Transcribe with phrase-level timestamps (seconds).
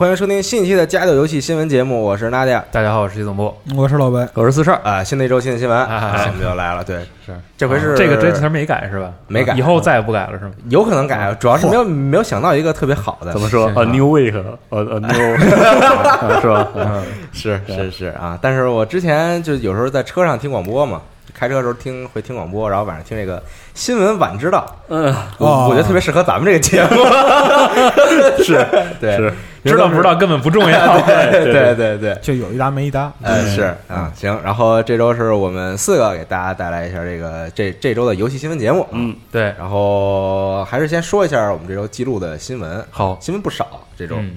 [0.00, 2.64] 欢迎收听新一期的家教游戏新闻节目，我是娜迪亚。
[2.72, 3.54] 大家好，我是徐总部。
[3.76, 6.82] 我是老白，我是四少啊，新的一周新的新闻，啊我们又来了。
[6.82, 9.12] 对，是这回是这个这词儿没改是吧？
[9.26, 10.52] 没改以后再也不改了是吗？
[10.70, 13.30] 有可能改，主要是没有没有想到一个特别好的。
[13.34, 15.36] 怎么说是？A new week，呃呃 new，
[16.40, 16.68] 是吧？
[16.76, 18.38] 嗯是是是啊！
[18.40, 21.02] 但是我之前就有时候在车上听广播嘛，
[21.34, 23.42] 开车的时候听会听广播，然后晚上听这个
[23.74, 25.66] 新闻晚知道，嗯，我哦。
[25.68, 27.04] 我觉得特别适合咱们这个节目。
[28.42, 28.66] 是
[29.00, 29.16] 对。
[29.16, 29.32] 是，
[29.64, 30.98] 知道不知道根本不重要。
[31.04, 32.18] 对对对对。
[32.22, 33.12] 就有一搭没一搭。
[33.22, 44.36] 嗯，是啊，行，然后这周是我们四个给大家带来一下这个这这周的游戏新闻节目，嗯，对，然后还是先说一下我们这周记录的新闻，好，新闻不少，这周，嗯。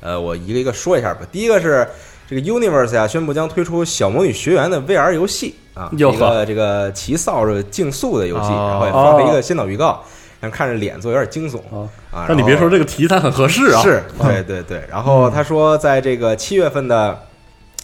[0.00, 1.20] 呃，我一个一个说一下吧。
[1.32, 1.88] 第一个是
[2.28, 8.68] 这个 Universe 呀、宣布将推出《小魔女学园》的 VR 游戏啊，哟一个这个骑扫帚竞速的游戏，哦。
[8.70, 10.02] 然后也发了一个先导预告，
[10.40, 11.88] 但看着脸做有点惊悚哦。
[12.12, 12.26] 啊。
[12.28, 14.84] 但你别说这个题材很合适啊，是，对对对。
[14.88, 17.18] 然后他说，在这个七月份的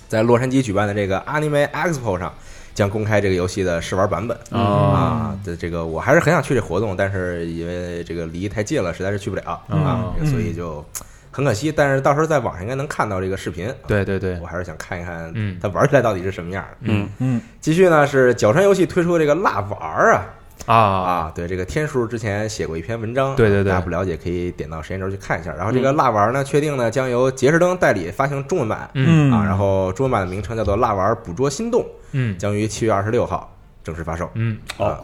[0.09, 2.33] 在洛杉矶举办的这个 Anime Expo 上，
[2.75, 4.39] 将公开这个游戏的试玩版本。
[4.51, 9.61] 啊，啊，这这个我还是很想去这活动，但是因为这个离太近了，实在是去不了。
[9.69, 10.85] 啊，所以就
[11.31, 11.71] 很可惜。
[11.71, 13.73] 但是到时候在网上应该能看到这个视频。
[13.87, 14.39] 对对对。
[14.41, 15.59] 我，还是想看一看，嗯。
[15.61, 16.77] 它玩起来到底是什么样的。
[16.83, 20.27] 嗯，嗯，继续呢是角川游戏推出的这个蜡玩儿啊。
[20.67, 23.71] 啊，啊，对这个天叔之前写过一篇文章，对对对。
[23.73, 25.53] 大家不了解可以点到时间轴去看一下。
[25.55, 28.91] 然后这个蜡玩儿呢，确定呢将由杰士登代理发行中文版。
[28.95, 29.33] 嗯。
[29.33, 31.81] 啊，然后中文版的名称叫做《蜡玩儿捕捉心动》，
[32.13, 32.37] 嗯。
[32.39, 34.31] 将于七月二十六号正式发售。
[34.35, 35.01] 嗯，好啊，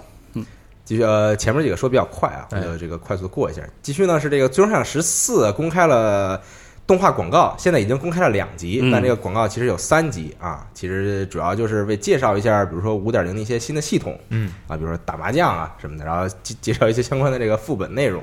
[0.86, 3.60] 继续呃，前面几个说比较快啊，我哎就这个快速的过一下。
[3.82, 6.40] 继续呢是这个《最终幻想十四》公开了
[6.86, 10.64] 动画广告，现在已经公开了两集，嗯但这个广告其实有三集啊。
[10.72, 18.22] 其实主要就是为介绍一下，比如说五点零的一些新的系统嗯啊，比如说打麻将啊什么的，然后介介绍一些相关的这个副本内容，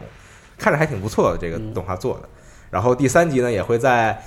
[0.57, 2.29] 看着还挺不错的这个动画做的。
[2.72, 4.18] 然后第三集呢也会在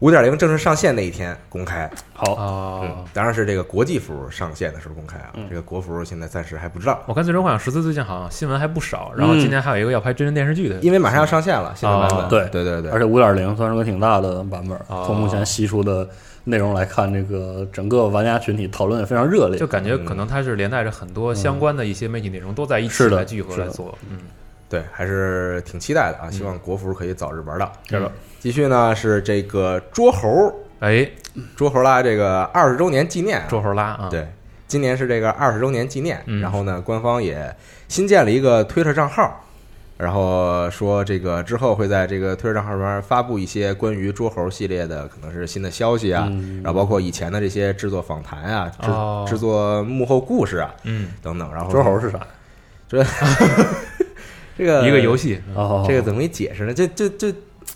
[0.00, 5.46] 五点零正式上线那一天公开，好，当然是这个国际服上线的时候公开啊，嗯。
[5.48, 7.02] 这个国服现在暂时还不知道。
[7.06, 12.18] 我看《最终幻想十四》最近好像新闻还不少，然后今天还有一个要拍真人电视剧的，因为马上要上线了，新的版本。
[12.18, 12.48] 哦对。
[12.50, 16.08] 对对对，而且五点零算是个挺大的版本哦，从目前析出的
[16.44, 19.58] 内容来看，这个整个玩家群体讨论也非常热烈。
[19.58, 24.18] 就，感觉可能它是连带着很多相关的一些媒体内容都在一起是的来聚合是的来做，嗯，
[24.74, 26.28] 对，还是挺期待的啊！
[26.28, 27.70] 希望国服可以早日玩到。
[27.88, 31.08] 是的，继续呢是这个捉猴，哎，
[31.54, 34.26] 捉猴啦，这个二十周年纪念啊，捉猴拉啊，对，
[34.66, 37.54] 今年是这个二十周年纪念，嗯然后呢，官方也
[37.86, 39.40] 新建了一个推特账号。
[39.96, 51.48] 然后说这个之后会在这个推特账号上面发布一些关于捉猴系列的可能是新的消息啊，嗯然后包括以前的这些制作访谈啊、制、哦制作幕后故事啊嗯，等等。
[51.54, 52.18] 然后捉猴是啥？
[52.88, 53.04] 这
[54.62, 56.74] 个一个游戏，哦，这个怎么给解释呢？
[56.74, 57.32] 这这这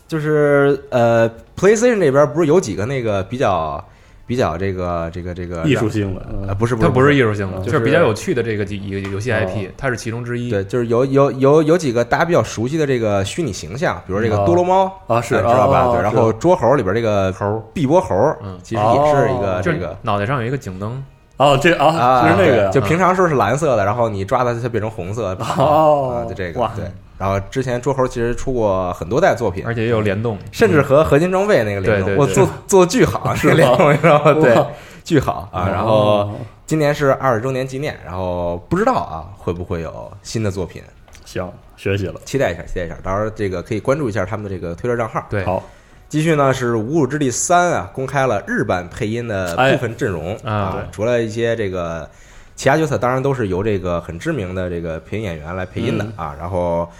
[0.06, 3.82] 就是呃，PlayStation 这边不是有几个那个比较
[4.26, 6.56] 比较这个这个这个艺术性的，呃嗯。
[6.58, 10.50] 不是不是它不是艺术性的，就就是是比较有趣的这个一个游戏 IP，它是其中之一。
[10.50, 14.44] 对，就是有有有有几个大家比较熟悉的这个虚拟形象，比如这个哦。
[14.44, 15.86] 多罗猫啊是哎知道吧？
[15.86, 19.96] 哦对，然后捉猴里边这个猴，碧波猴，嗯其实也是一个这个。
[20.02, 21.02] 脑袋上有一个警灯，
[21.38, 26.84] 哦，这啊，啊，就是那个呀，就平常时候是蓝色的，然后你抓它，它变成红色跑哦啊，就这个哇对。
[27.16, 34.34] 然后之前桌猴其实出过很多代作品，而且也有联动，甚至和合金装备那个联动，我做 做巨好，是联动，你知道吗？
[34.34, 34.56] 对，
[35.02, 35.68] 巨好啊。
[35.68, 36.34] 然后哦
[36.66, 40.82] 今年是二十周年纪念，然后不知道啊会不会有新的作品，
[41.24, 42.94] 行，学习了，期待一下，期待一下。
[43.02, 45.24] 到时候这个可以关注一下他们的这个推特账号。
[45.30, 45.62] 对，好，
[46.08, 50.78] 继续呢是《无主之地三》啊，公开了日版配音的哎部分阵容啊。
[50.90, 52.08] 除了一些这个
[52.56, 56.12] 其他角色，当然都是由这个很知名的这个配音演员来配音的嗯。
[56.16, 56.34] 啊。
[56.38, 56.90] 然后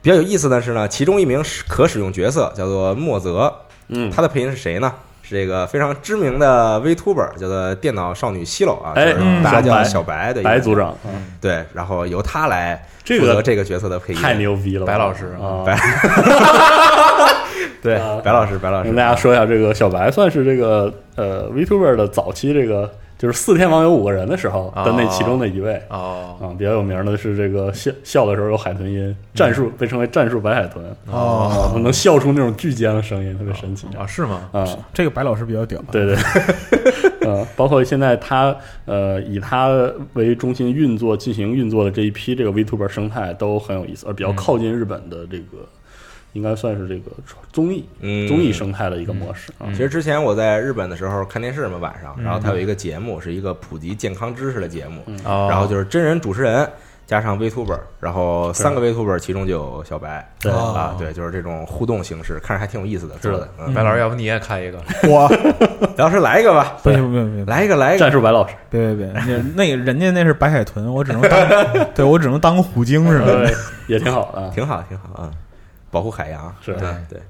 [0.00, 3.54] 比较有意思的是呢，其中一名使可使用角色叫做莫泽，
[3.88, 4.92] 嗯，他的配音是谁呢？
[5.22, 10.32] 是这个非常知名的 VTuber，叫做电脑少女西楼啊，哎就是嗯大家叫小白。
[10.32, 11.26] 的白组长，嗯。
[11.38, 15.76] 对，然后由他来负责这个角色的配音，太牛逼了，白老师啊，白
[17.82, 25.80] 对啊，白老师，白老师跟大家说一下，这个小白算是这个呃 VTuber 的早期这个就是四天王有五个人的时候的那其中的一位。
[25.88, 34.48] 哦啊，比较有名的是这个笑笑的时候有海豚音，战术被称为战术白海豚哦啊，能笑出那种巨尖的声音，特别神奇啊，是吗？
[34.52, 34.64] 啊。
[34.94, 36.16] 这个白老师比较屌，对对，
[37.22, 38.54] 呃，包括现在他
[38.84, 39.68] 呃以他
[40.14, 45.66] 为中心运作进行运作的这一批这个 VTuber 生态都很有意思，而比较靠近日本的这个
[46.32, 47.10] 应该算是这个
[47.52, 48.26] 综艺嗯。
[48.28, 49.66] 综艺生态的一个模式啊。
[49.66, 49.72] 嗯。
[49.74, 56.68] 其实之前我在日本的时候看电视嘛，晚上，然后它有一个节目是一个普及健康知识的节目，哦，然后就是真人主持人
[57.06, 60.52] 加上 VTuber，然后三个 VTuber 其中就有小白，对。
[60.52, 60.74] 哦。
[60.76, 63.48] 啊，对，就是这种互动形式，看着还挺有意思的，是的。
[63.74, 64.78] 白老师，要不你也开一个？
[65.08, 65.26] 我，
[65.96, 73.24] 白 老师来一个吧， 不行不行不行，来一个，来一个，战术白老师，别别别，那那个人家那是白海豚，我只能当， 对我只能当个虎鲸似的。
[73.24, 73.50] 呃，
[73.88, 74.42] 也挺好的。
[74.42, 74.50] 啊。
[74.54, 75.30] 挺好，挺好啊，
[75.90, 76.72] 保护海洋是。
[76.74, 77.20] 对对。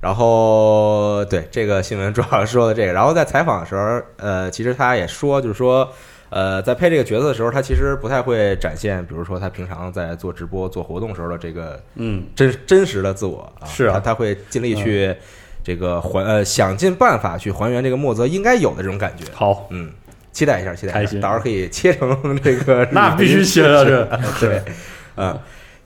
[0.00, 5.88] 然后对这个新闻主要说的这个，然后在采访的时候，呃，其实他也说，就是说，
[6.28, 13.94] 呃，在配这个角色的时候，他其实不太会展现，比如说他平常在做直播、做活动时候的这个嗯，真真实的自我啊，是啊。
[13.94, 15.12] 他他会尽力去
[15.64, 19.90] 这个还呃想尽办法去还原这个莫泽应该有的这种感觉，好，嗯，
[20.30, 24.04] 期待一下，期待一下，到时候可以切成这个 那必须切到这。
[24.38, 24.62] 对，
[25.16, 25.36] 嗯，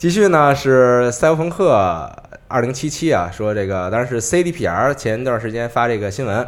[0.00, 2.10] 继续呢是赛博朋克
[2.48, 6.46] 二零七七啊，说这个当然是 CDPR 前一段时间发这个新闻，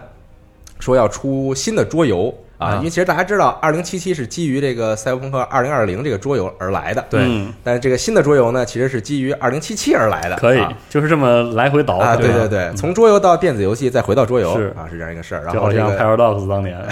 [0.80, 2.76] 说要出新的桌游啊，啊。
[2.76, 7.20] 因为其实大家知道二零七七是基于这个赛博朋克二零二零这个桌游而来的，对。
[7.26, 7.52] 嗯。
[7.62, 12.38] 但这个新的桌游呢，其实是基于二零七七而来的，可以啊，就是这么来回倒啊，对吧？
[12.38, 14.74] 对对，从桌游到电子游戏，再回到桌游是。
[14.74, 15.44] 啊，是这样一个事儿。
[15.44, 16.88] 然就好像后这个 Paradox 当年， 啊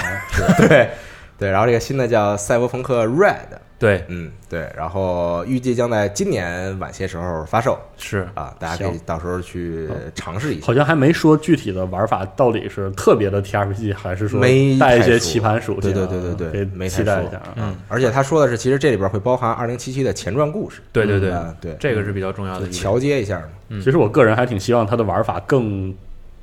[0.59, 0.91] 对
[1.39, 3.49] 对，然后这个新的叫赛博朋克 Red，
[3.81, 10.75] 对，嗯对，然后预计将在今年晚些时候发售是啊，大家可以到时候去尝试一下好。
[10.75, 15.94] 像还没说具体的玩法到底是特别的 TRPG，还是说没带一些棋盘属性啊？
[15.94, 17.55] 对对对对对可以没太说期待一下啊。
[17.56, 22.69] 嗯，而且他说的是，其实这里边会包含二零七七的前传故事，对对对，啊对，这个是比较重要的。
[22.69, 23.44] 桥接一下嘛。
[23.71, 25.94] 嗯其实我个人还挺希望它的玩法更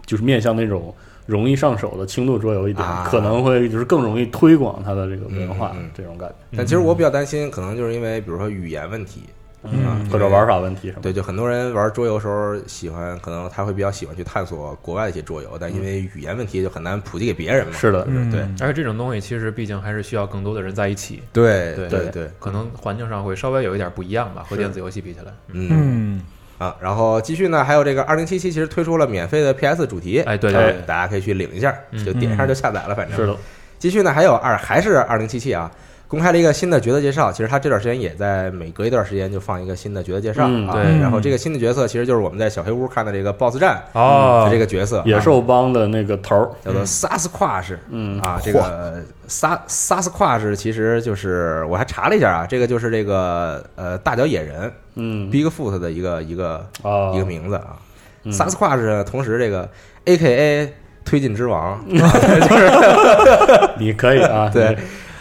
[0.06, 0.95] 就是面向那种
[1.27, 3.07] 容易上手的轻度桌游一点，啊。
[3.07, 5.91] 可能会就是更容易推广它的这个文化、嗯嗯嗯。
[5.95, 9.21] 这种感觉，但其实我比较担心，可能就是因为比如说语言问题，
[9.63, 11.01] 嗯或者玩法问题什么。
[11.01, 17.74] 对，就很多人玩桌游的时候喜欢，可能他会比较喜欢去探索国外的一些桌游，但因为语言问题就很难普及给别人嘛。
[17.74, 18.41] 是的，嗯，对。
[18.62, 25.33] 而且这种东西其实毕竟还是需要更多的人在一起，对对对对，可能环境上会稍微有一点不一样吧，和电子游戏比起来。
[25.51, 25.68] 嗯。
[25.71, 26.21] 嗯，
[26.57, 30.51] 啊，然后继续呢，还有这个二零七七其实推出了免费的 PS 主题，哎，对
[30.86, 33.36] 大家可以去领一下，嗯就点一下就下载了，反正是的，
[33.77, 35.69] 继续呢，还有二还是二零七七啊，
[36.07, 37.31] 公开了一个新的角色介绍。
[37.31, 40.48] 其实他这段时间也在每隔一段时间就放一个新的角色介绍、啊。
[40.50, 40.83] 嗯对。
[41.01, 47.77] 然后这个新的角色其实就是我们在小黑屋看的这个 BOSS 战哦的这个角色，野啊兽帮的那个头儿，叫做萨斯夸什。
[47.89, 48.19] 嗯。
[48.21, 55.30] 啊，这个萨萨斯夸什其实就是我还查了一下啊，这个就是这个呃大脚野人嗯。
[55.30, 57.75] Bigfoot 的一个一个啊一个名字啊。
[58.24, 58.31] 嗯。
[58.31, 59.69] 萨斯夸什同时这个
[60.06, 60.74] A K A
[61.06, 62.71] 推进之王， 就是
[63.80, 64.77] 你可以啊， 对，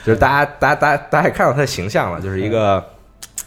[0.07, 2.83] 就是大家大家大家大家也看到他的形象了，就是一个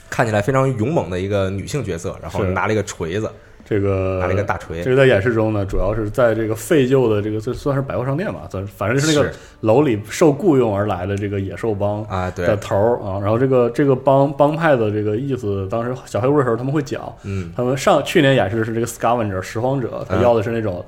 [0.10, 3.32] 看起来非常勇猛的一个女性角色，然后拿了一个锤子，
[3.64, 13.20] 这个拿了一个大锤这，个在演示中呢，主要是在这个废旧的这个这算是百货商店吧，算是反正是那个楼里受雇佣而来的这个野兽帮啊，对的，头儿啊。
[13.22, 20.22] 然后这个这个帮帮派的这个意思，当时小黑屋的时候他们会讲，嗯他们上去年演示的是这个 scavenger 拾荒者，他嗯。
[20.24, 20.84] 要的是那种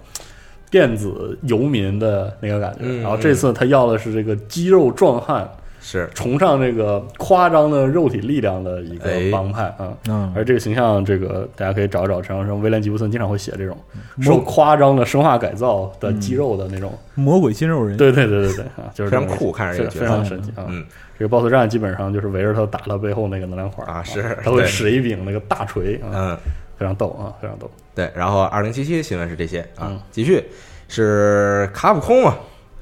[0.69, 5.49] 电子游民的那个感觉，嗯然后这次他要的是这个肌肉壮汉，
[5.81, 9.29] 是崇尚这个夸张的肉体力量的一个哎。
[9.31, 9.91] 帮派啊。
[10.07, 13.75] 嗯，而这个形象，这个大家可以找一找，陈长生威廉吉布森经常会写这种
[14.17, 14.23] 嗯。
[14.23, 20.65] 受夸张的生化改造的肌肉的那种，魔鬼肌肉人，对对对对对啊， 就是非常酷看着这个非非常神奇啊。
[20.69, 20.85] 嗯。
[21.19, 26.37] 这个 BOSS 战基本上就是围着他打他背后那个能量块啊是他会使一柄那个大锤啊，嗯。
[26.77, 27.69] 非常逗啊，非常逗。
[27.93, 29.85] 对，然后二零七七新闻是这些啊。
[29.89, 30.43] 嗯，继续
[30.87, 32.35] 是卡普空啊，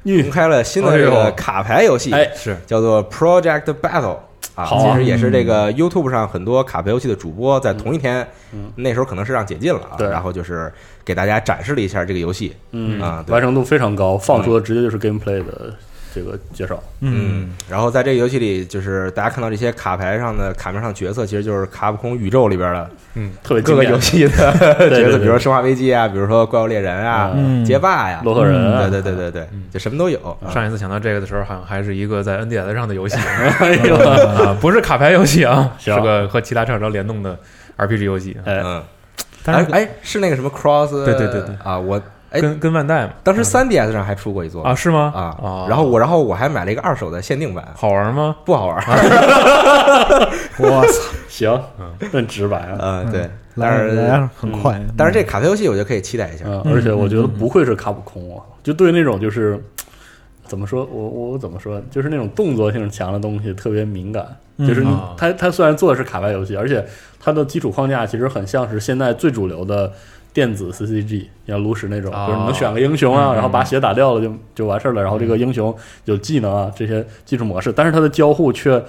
[0.03, 2.57] 公开了新的这个卡牌游戏，哎，是。
[2.65, 4.17] 叫做 Project Battle
[4.55, 8.71] 啊，其实也是这个 YouTube 上很多卡牌游戏的主播在同一天，嗯。
[8.75, 10.07] 那时候可能是让解禁了啊，对。
[10.09, 10.71] 然后就是
[11.03, 12.99] 给大家展示了一下这个游戏，嗯。
[13.27, 15.73] 完成度非常高，放出的直接就是 gameplay 的
[16.13, 16.81] 这个介绍。
[17.01, 23.31] 嗯，然后在这个游戏里，就是大家看到这些卡牌上的卡面上角色，其实就是卡普空宇宙里边的嗯。
[23.43, 30.19] 特别各个游戏的角色，对比如说《生化危机》啊，比如说《怪物猎人》啊、嗯街霸呀，洛克人啊，对对对对对，就什么都有。
[30.41, 33.15] 啊上一次想到这个的时候，好像还是一个在 NDS 上的游戏。
[33.59, 37.37] 哎呦，啊，不是卡牌游戏啊， 是个和其他厂商联动的
[37.77, 38.35] RPG 游戏。
[38.45, 38.83] 哎，嗯，
[39.43, 41.05] 但是哎哎，是那个什么 Cross？
[41.05, 41.55] 对对对对。
[41.63, 45.11] 啊，我哎，跟跟万代嘛当时 3DS 上还出过一座啊是吗？
[45.15, 48.35] 啊啊，然后我然后我还买了一个二手的限定版，好玩吗？
[48.45, 48.77] 不好玩。
[50.59, 51.61] 我操， 行，
[52.11, 52.77] 真直白啊。
[52.79, 53.21] 嗯，对，
[53.55, 56.45] 来但是来很快，但是这卡牌游戏我觉得可以期待一下。
[56.45, 59.59] 嗯，而且我觉得不愧是卡普空啊，就对那种就是
[60.45, 64.25] 怎么说，我我怎么说，就是那种动作性强的东西特别敏感。
[64.67, 66.85] 就是你啊它它虽然做的是卡牌游戏，而且
[67.17, 69.89] 它的基础框架其实很像是现在最主流的
[70.39, 72.27] 电子 CCG，像炉石那种，哦。
[72.27, 78.81] 就是你能选个英雄啊，嗯然后把血打掉了就就完事儿了，然后这个英雄有技能啊这些技术模式，但是它的交互却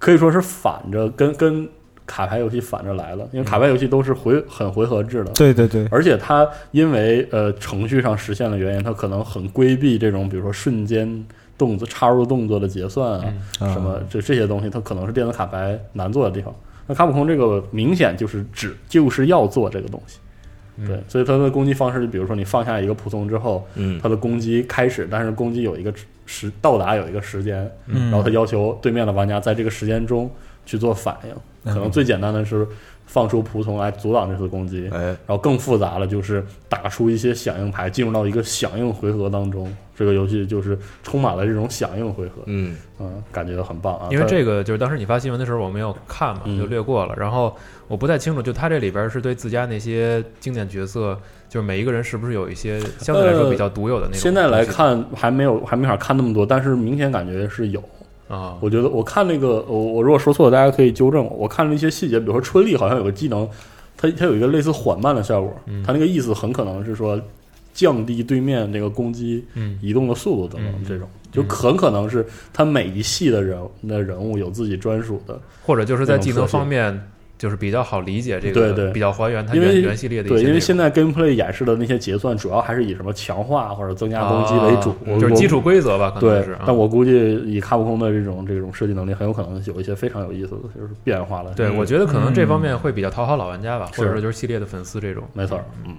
[0.00, 1.68] 可以说是反着跟跟
[2.04, 11.24] 卡牌游戏反着来了，因为卡牌游戏都是回很回合制的，对对对，而且它因为呃程序上实现的原因，它可能很规避这种比如说瞬间
[11.56, 13.24] 动作插入动作的结算啊，
[13.60, 16.52] 啊什么这这些东西，它可能是电子卡牌难做的地方。
[16.86, 20.18] 那卡普空这个明显就是只就是要做这个东西，
[20.86, 23.98] 对，所以它的攻击方式，比如说你放下一个仆从之后，嗯。
[24.02, 25.92] 它的攻击开始，但是攻击有一个
[26.26, 28.10] 时到达有一个时间，嗯。
[28.10, 30.30] 然后它要求对面的玩家在这个时间中
[30.64, 31.34] 去做反应。
[31.72, 32.66] 可能最简单的是
[33.08, 39.74] 放出仆从来阻挡这次攻击，哎，然后更复杂了，就是打出一些响应牌，进入到一个响应回合当中。
[39.96, 44.06] 这个游戏就是充满了这种响应回合，嗯嗯，感觉很棒啊。
[44.12, 47.12] 因为这个就是当时你发新闻的时候我没有看嘛，嗯就略过了。
[47.16, 47.56] 然后
[47.88, 54.20] 我不太清楚，就他这里边是对自家那些经典角色，就是每一个人是不是有一些相对来说比较独有的那种。
[54.20, 57.82] 现在来看还没有还没法看那么多，但是明显感觉是有。
[58.28, 61.30] 啊，我觉得我看那个我我如果说错了，大家可以纠正我。
[61.30, 63.48] 我看了一些细节，比如说春丽好像有个技能，
[63.96, 65.82] 它它有一个类似缓慢的效果，嗯。
[65.82, 67.20] 它那个意思很可能是说
[67.72, 69.78] 降低对面这个攻击嗯。
[69.80, 77.00] 移动的速度等等嗯这种，就很可能是他每一系的人的人物有自己专属的，或者就是在技能方面
[77.38, 91.52] 就是比较好理解这个，对对比较还原它因为原原系列的一些对，因为现在 gameplay 演示的那些结算主要还是以什么强化或者增加攻击为主，就是基础规则吧，可能对但我估计以卡普空的这种这种设计能力，很有可能有一些非常有意思的，就是变化了。
[91.54, 95.22] 对，嗯我觉得可能这方面会比较讨好老玩家吧，是或者说就是系列的粉丝这种。
[95.32, 95.94] 没错，嗯，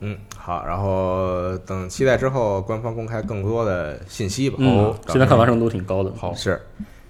[0.00, 4.56] 嗯，好，然后等期待之后，官方公开更多的信息吧。
[4.58, 6.10] 嗯哦，现在看完成度挺高的。
[6.16, 6.58] 好是。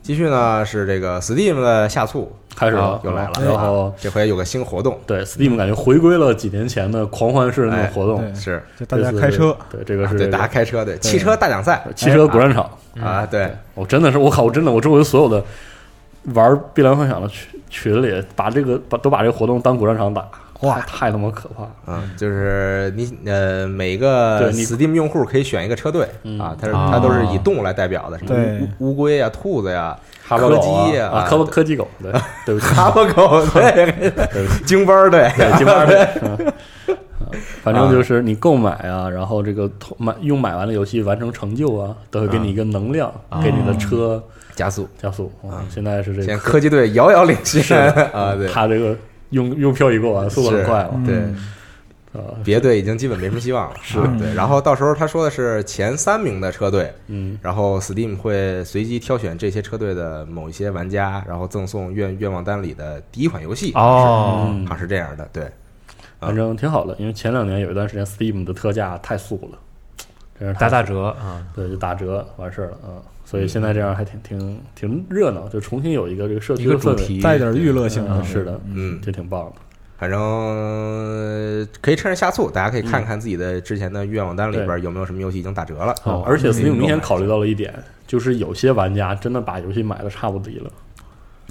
[0.09, 2.83] 继续呢是这个 Steam 的下促开始了。
[2.83, 8.62] 啊，又来了，然后这回有个新活动，对 Steam 感觉回归了几年前的狂欢式的那种活动，是。
[8.87, 11.85] 大家开车，对这个是对是大家开车，对汽车大奖赛。
[11.95, 12.71] 汽车古战场。
[12.99, 15.45] 啊，对，我真的是我靠，我真的我周围所有的
[16.33, 20.27] 玩《碧蓝幻想》的群群里，把这个把都把这个活动当古战场打，
[20.61, 21.71] 哇太太他妈可怕了。
[21.87, 26.38] 嗯，就是你呃，每个对你 Steam 用户可以选一个车队嗯。
[26.41, 26.88] 啊，它是啊。
[26.93, 29.97] 它都是以动物来代表的，什么乌乌龟呀、兔子呀、
[30.27, 32.12] 哈巴狗柯基呀啊，科科技狗，对，
[32.45, 33.93] 对不起， 哈巴狗， 对，
[34.33, 36.09] 对不起，京巴儿对，对，金巴队。
[36.23, 36.53] 嗯
[37.62, 43.12] 反正就是你购买啊，然后这个买用买完了游戏完成成就啊，都会给你一个能量，
[43.43, 44.23] 给你的车
[44.55, 44.88] 加速。
[45.00, 45.31] 加速。
[45.43, 47.79] 啊，现在是这个科技队遥遥领先。
[48.12, 48.97] 啊，对，他这个
[49.30, 51.00] 用用票一过完，速度很快了。
[51.04, 51.52] 对，嗯。
[52.14, 53.76] 啊， 别队已经基本没什么希望了。
[53.82, 54.00] 是。
[54.18, 65.28] 对，然后到时候他说的是前三名的车队，嗯，然后 Steam 会随机挑选这些车队的某一些玩家，然后赠送愿愿望单里的第一款游戏，哦，嗯好像是这样的。
[65.35, 65.47] 对，
[66.18, 69.58] 反正挺好的，因为前两年有一段时间 Steam 的特价太素了，
[70.40, 73.04] 真是太打打折啊，对，就打折完事儿了啊。
[73.28, 79.52] 所以现在这样还挺挺挺热闹，就重新有一个这个社区的氛围，个主题，带一点娱乐性嗯，的，是的，嗯，就挺棒的。
[79.99, 85.94] 反正呃可以趁着下促，大家可以看看自己的之前的愿望单里边有没有什么游戏已经打折了。
[86.04, 87.75] 哦，而且 Steam 明显考虑到了一点，
[88.06, 90.70] 就是有些玩家真的把游戏买的差不离了。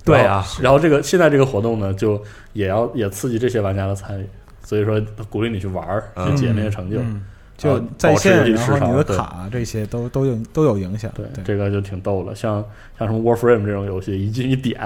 [0.03, 2.19] 对啊然后，这个现在这个活动呢，就
[2.53, 4.25] 也要也刺激这些玩家的参与，
[4.63, 6.97] 所以说鼓励你去玩儿，嗯去解那些成就。
[7.01, 7.21] 嗯，
[7.57, 11.11] 就啊在线，然后你的卡这些都都有都有影响。
[11.15, 12.35] 对，对，这个就挺逗了。
[12.35, 12.63] 像
[12.97, 14.79] 像什么 Warframe 这种游戏，一进一点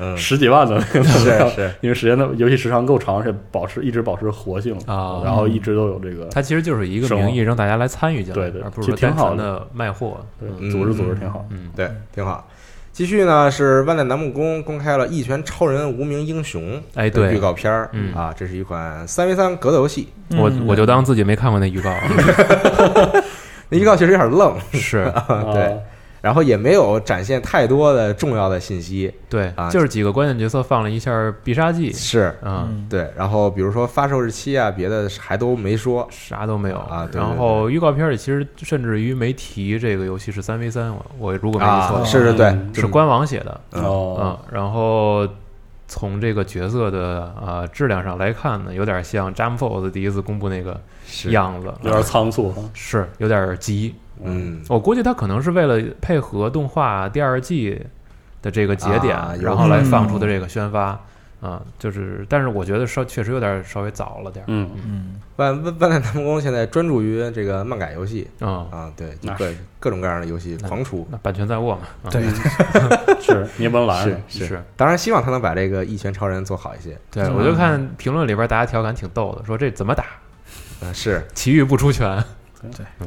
[0.00, 10.18] 嗯，十几万的那个是是，因为时间的游戏时长够长，而且保持一直保持活性啊然后一直都有这个它其实就是一个名义让大家来参与进来，对对而不是挺好单纯的卖货。
[10.38, 11.44] 对嗯组织组织挺好。
[11.50, 12.46] 嗯，对，挺好。
[12.98, 16.60] 继续呢是万代南梦宫公开了《一拳超人无名英雄》
[16.96, 17.32] 哎，对。
[17.32, 18.12] 预，告片儿嗯。
[18.12, 20.08] 啊，这是一款三 v 三格斗游戏。
[20.36, 20.66] 我嗯。
[20.66, 21.94] 我就当自己没看过那预告，
[23.70, 25.04] 那预告确实有点愣，是。
[25.54, 25.62] 对。
[25.62, 25.78] 啊，
[26.20, 29.12] 然后也没有展现太多的重要的信息。
[29.28, 32.86] 对啊，就是几个关键角色放了一下必杀技，是，啊，嗯。
[32.88, 36.06] 对，然后比如说发售日期啊，别的还都没说。
[36.10, 36.78] 啥都没有。
[36.78, 42.74] 啊对对然后预告片里其实甚至于没提这个游戏是三 v 三，我我如果没记错啊，是是对，嗯。
[42.74, 42.86] 是。
[42.86, 43.84] 官网写的，嗯。
[43.84, 45.26] 哦嗯，然后
[45.86, 50.78] 从这个角色的呃质量上来看呢，有点像 Jump Force 第一次公布那个，
[51.30, 52.54] 样子，有点仓促。
[52.74, 53.94] 是有点急。
[54.24, 57.80] 嗯，我估计他可能是为了配合动画第二季
[58.42, 61.00] 的这个节点，啊然后来放出的这个宣发。
[61.40, 64.46] 啊，就是，但是我觉得稍确实有点稍微早了点儿。
[64.48, 69.48] 嗯，嗯，万万万代南梦宫现在专注于这个漫改游戏啊、啊，对，那各
[69.78, 71.06] 各种各样的游戏狂出。
[71.12, 71.82] 那版权在握嘛？
[72.02, 72.22] 啊、 对，
[73.22, 74.20] 是你也不能拦着。
[74.26, 76.98] 是是，当然希望他能把这个一拳超人做好一些。
[77.08, 80.06] 对，嗯我就看评论里边大家调侃挺逗的，说这怎么打？
[80.82, 82.20] 嗯，是奇遇不出拳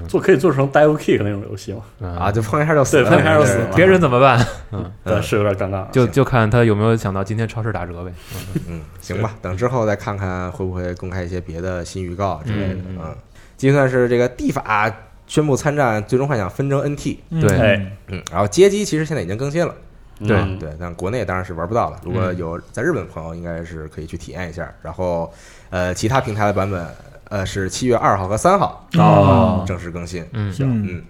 [0.07, 2.07] 做可以做成 Dive Kick 那种游戏嘛？
[2.19, 3.69] 啊，就碰一下就死了，对碰一下就死了。
[3.75, 4.45] 别人怎么办？
[4.71, 4.91] 嗯，
[5.21, 5.89] 是有点尴尬。
[5.91, 8.11] 就就看他有没有想到今天超市打折呗。
[8.55, 8.61] 嗯。
[8.69, 12.75] 嗯，行吧，等之后再看看会不会公开一些别的新预告之类的。
[12.75, 12.97] 嗯。
[12.99, 13.15] 嗯，
[13.57, 14.89] 就算是这个地法
[15.27, 16.97] 宣布参战《最终幻想纷争 NT》，
[17.29, 17.41] 嗯。
[17.41, 17.91] 对哎。
[18.07, 19.75] 嗯，然后街机其实现在已经更新了，
[20.19, 20.37] 对。
[20.37, 20.57] 嗯。
[20.59, 21.99] 对，但国内当然是玩不到了。
[22.05, 22.37] 如果嗯。
[22.37, 24.73] 有在日本的朋友，应该是可以去体验一下。
[24.81, 25.31] 然后，
[25.69, 26.85] 呃，其他平台的版本，
[27.31, 29.63] 呃，是七月二号和三号哦。
[29.65, 30.21] 正式更新。
[30.33, 31.03] 嗯，嗯嗯，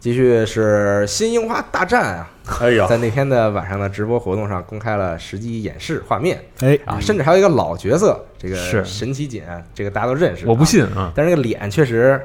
[0.00, 2.30] 继续是新樱花大战啊，
[2.60, 8.82] 哎呀，在那天的晚上的直播活动上公开了实际演示画面哎，啊，甚至还有一个老角色，这个是。
[8.82, 9.42] 神奇锦，
[9.74, 10.46] 这个大家都认识。
[10.46, 11.12] 我不啊，信啊。
[11.14, 12.18] 但是这个脸确实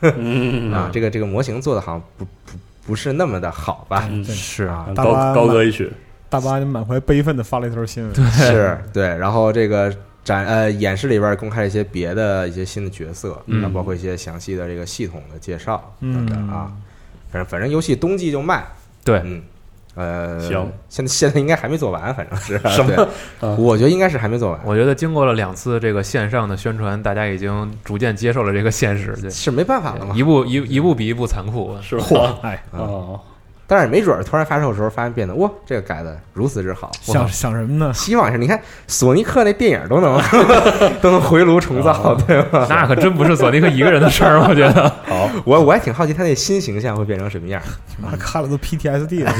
[0.00, 0.72] 嗯。
[0.74, 4.08] 啊，这个这个模型做的好像不不不是那么的好吧？
[4.24, 4.64] 是。
[4.64, 5.92] 啊，高高歌一曲，
[6.30, 13.72] 大巴就满怀悲愤的发了一条新闻，是对，然后这个展呃演示里边公开了一些别的一些新的角色，嗯。
[13.72, 16.26] 包括一些详细的这个系统的介绍嗯。
[16.26, 16.72] 等等啊。
[17.30, 18.62] 反正反正游戏冬季就卖，
[19.02, 19.42] 对，嗯，
[19.94, 23.08] 呃，行，现在现在应该还没做完，反正是什么
[23.56, 30.14] 我觉得应该是还没做完，我觉得经过了两次这个线上的宣传，大家已经逐渐接受了这个现实，对，是没办法了嘛。
[30.14, 30.22] 一。
[30.22, 31.74] 步一一步比一步残酷。
[31.80, 32.04] 是吧？
[32.04, 33.18] 嚯，哎，哦，
[33.74, 37.90] 但是没准儿突然发售的时候发现变得哇，这个改的如此之好，想想什么呢？
[37.94, 40.20] 希望是你看索尼克那电影都能
[41.00, 42.66] 都能回炉重造，对吧？
[42.68, 44.90] 那可真不是索尼克一个人的事儿，我觉得。
[45.08, 47.62] 好，我我还挺好奇他那新形象会变成什么样。
[47.98, 49.32] 妈看了都 PTSD 了，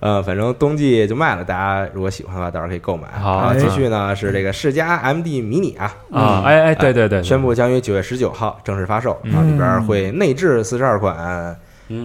[0.00, 3.06] 呃，反正冬季就卖了，大家如果喜欢的话，到时候可以购买。
[3.16, 11.56] 好继续呢是这个世嘉 MD 迷你啊，啊，哎哎，对对对，宣布将于九月十九号正式发售，啊，嗯里边会内置四十二款嗯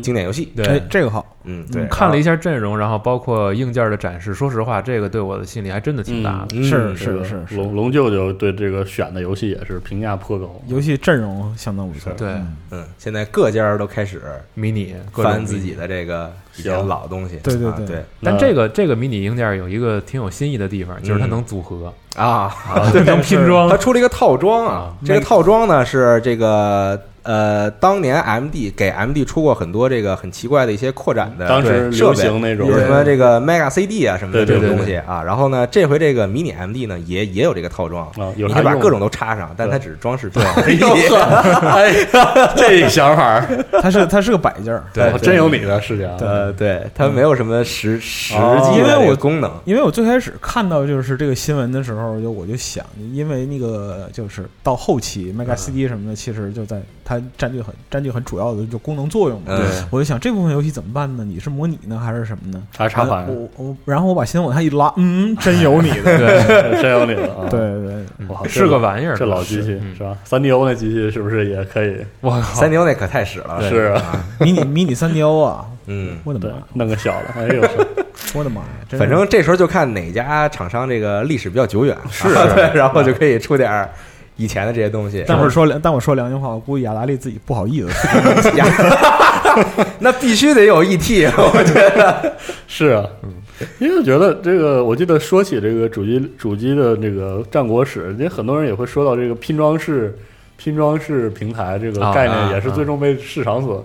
[0.02, 0.52] 经典游戏。
[0.58, 6.48] 哎对，这个好，嗯，对，看了一下阵容，然后包括硬件的展示，说实话，这个对我的心里还真的挺大的。
[6.52, 12.28] 嗯是是是龙龙舅舅对这个选的游戏也是评价颇高，游戏阵容相当不错，对。
[12.30, 12.58] 嗯。
[12.72, 14.22] 嗯，现在各家都开始
[14.54, 17.38] 迷你翻自己，的这个比较老的东西。
[17.44, 18.04] 对对对。
[18.22, 21.30] 但这个这个迷你硬件有一个挺有新意的地方，就是它嗯。
[21.30, 22.54] 能组合，啊，
[22.92, 23.70] 对，能拼装。
[23.70, 23.78] 它。
[23.78, 32.16] 出了一个套装啊啊，这个套装呢是这个呃，当年 MD 给 MD 出过很多这个很奇怪的一些扩展的当时流设备。
[32.30, 40.42] 行那种什么这个 Mega CD 啊什么的这对对种东西啊，然后呢，这回这个迷你 MD 呢也也有这个套装，啊，有你把各种都插上，但它只是装饰品。
[41.68, 43.46] 哎呀，这想法，
[43.82, 49.52] 它是它是个摆件儿，对哦真有你的世界啊，呃，对，它没有什么实实哦际的这因为我个功能。
[49.66, 59.46] 因为我最开始看到就是这个新闻的时候，就我就想，因为那个就是到后期 Mega CD 什么的，其实就在它占据很占据很主要的就功能作用嘛。
[59.52, 61.24] 嗯，我就想这部分游戏怎么办呢？
[61.24, 62.62] 你是模拟呢，还是什么呢？
[62.78, 70.18] 还是插板，我我然后我把新闻往下一拉，嗯，真有你的，对， 真有你的啊，对对，哇，是个玩意儿，这老机器嗯是吧？
[70.26, 71.96] 三 D O 那机器是不是也可以？
[72.20, 73.62] 我靠三，牛那可太使了。
[73.70, 77.62] 是啊，啊，迷你迷你三 DO 啊，嗯，我的妈，，弄个小的，哎呦，
[78.36, 78.68] 我的妈呀！
[78.90, 83.90] 真反正这时候就看哪家厂商这个历史比较久远，是啊对，然后就可以出点儿
[84.38, 85.24] 以前的这些东西。
[85.28, 88.08] 但我说良，但我说良心话，我估计雅达利自己不好意思。
[90.00, 92.34] 那必须得有 ET， 我觉得。
[92.68, 93.34] 是啊，嗯
[93.80, 100.16] 因为我觉得这个，我记得说起这个主机主机的这个战国史，因为很多人也会说到这个拼装式
[100.58, 103.84] 拼装式平台这个啊概啊念，也是最终被市场所。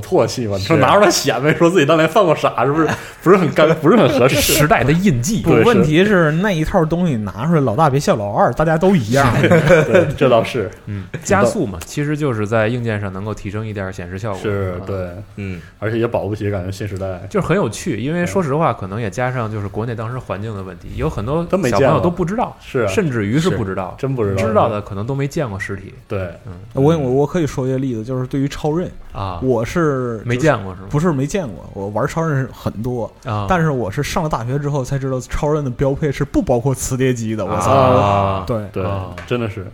[0.00, 0.56] 所唾弃嘛？
[0.56, 2.88] 你说拿出来显摆，说自己当年犯过傻，是不是？
[3.22, 4.36] 不是很干，不是很合适。
[4.36, 9.26] 时代的印记问题是那一套东西拿出来，老大别笑老二，大家都一样。
[9.40, 17.98] 对，这倒是嗯，加速嘛，其实就是在硬件上能够提升一点显示效果，啊，是对，嗯，而且也保不齐，感觉新时代就是很有趣。
[17.98, 26.30] 因为说实话，可能也加上就是国内当时环境的问题，有很多小朋友都不知道，是啊甚至于是是不知道，真不知道，知道的可能都没见过实体对，
[26.74, 29.83] 我我我可以说一个例子，就是对于超任，啊，我是
[30.24, 30.88] 没见过是吗？
[30.90, 37.44] 不是没见过，我玩超人很多，啊，但是我是上了大学之后才知道超人的标配是不包括磁碟机的。
[37.44, 37.70] 我操！
[37.70, 39.66] 啊，对，对啊，真的是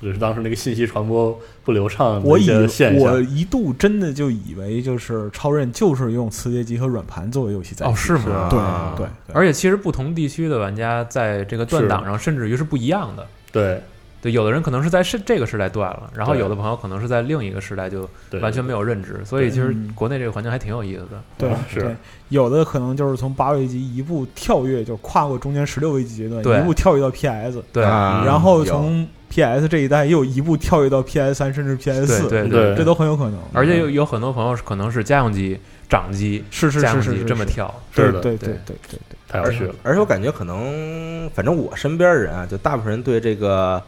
[0.00, 3.22] 只是当时那个信息传播不流畅的我以一些现我象。
[3.30, 7.92] 一度真的就以为就是超人就是用磁碟机和软盘作为游戏载体。
[7.92, 8.48] 哦，是是吗？
[8.50, 13.26] 对啊对，对而且其实不同地区的玩家在这个断档上，甚至于是不一样的。
[13.50, 13.80] 对
[14.24, 18.08] 对，有的人可能是在是这个时代断了，然后有的朋友可能是在另一个时代就，
[18.40, 21.20] 完全没有认知，所以其实嗯国内这个环境还挺有意思的。
[21.36, 21.94] 对啊是对，
[22.30, 33.38] 有的可能就是从八位机一步跳跃，就跨过中间十六位机阶段，对一步跳跃到 PS，对，啊然后从 PS 这一代又一步跳跃到 PS 三甚至 PS 四，对对对这都很有可能。
[33.52, 39.74] 而且有有很多朋友是可能是家用机、掌机、是是是是这么跳，对是的对对对对对，而太有趣了。
[39.82, 43.82] 而且我感觉可能，反正我身边的人啊，就大部分人对这个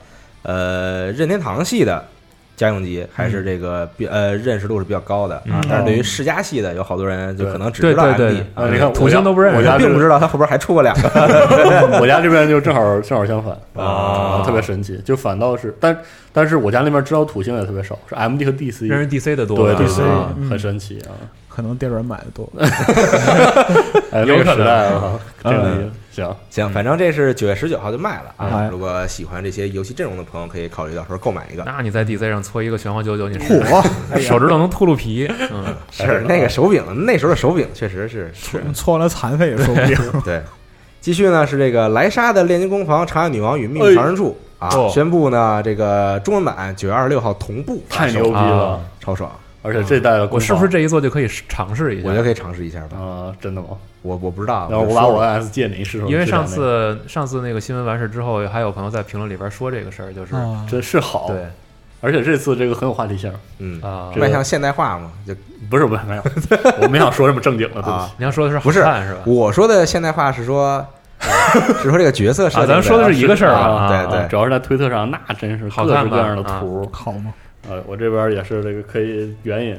[0.47, 2.05] 呃任天堂系的
[2.57, 9.59] 家用机还是这个比呃认识度是比较高的啊嗯，但是对于世嘉系的，有好多人就可能只知道对对 MD 啊啊，你看土星都不认识。
[9.59, 11.09] 我家并不知道它后边还出过两个。
[12.01, 13.55] 我家这边就正好正好相反
[13.85, 15.95] 啊特别神奇，就反倒是，但
[16.33, 20.49] 但是我家那边知道土星也特别少，是 MD 和 DC，认识 DC 的多对，DC 啊嗯。
[20.49, 21.13] 很神奇啊！
[21.49, 22.51] 可能店员买的多。
[24.13, 25.91] 哎，那个有可能时代啊，这个嗯
[26.25, 28.69] 行，行，反正这是九月十九号就卖了啊哎！
[28.71, 31.63] 如果喜欢这些游戏阵容的朋友，可以考虑到时候购买一个。
[31.65, 39.97] 那你在 DC 上搓一个拳皇九九，你是嚯，哎手指头能秃噜皮，嗯， 是那个手柄，那时候的手柄确实是是错了残废也说不定。
[40.25, 40.43] 对。
[40.99, 48.81] 继续呢是这个莱莎的炼金工坊、长安女王与秘密藏身处啊哦，宣布呢这个中文版九月二十六号同步太牛逼了啊！
[48.99, 49.31] 超爽，
[49.67, 52.09] 而且这代的我是不是这一座就可以尝试一下？
[52.09, 52.97] 我觉得可以尝试一下吧。
[52.99, 53.35] 啊？
[53.41, 53.69] 真的吗？
[54.03, 61.45] 我我不知道，然后我把我说 NS 借你试试，因为上次上次那个新闻完事之后，还有朋友在评论里边说这个事儿，就是啊个真是好，对
[62.03, 65.35] 而且这次这个很有话题性，嗯，啊，这个迈向现代化嘛，就
[65.69, 66.23] 不是不是没有，
[66.83, 68.15] 我没想说这么正经的，对不啊起。
[68.19, 69.21] 你要说的是好不是看是吧？
[69.27, 70.87] 我说的现代化是说，
[71.83, 76.89] 是说这个角色设啊，定咱说的是一个事儿啊啊，对啊对主要是在推特上，那真是各式各样的啊图。
[76.93, 77.33] 好吗？
[77.69, 79.77] 呃，我这边也是这个可以援引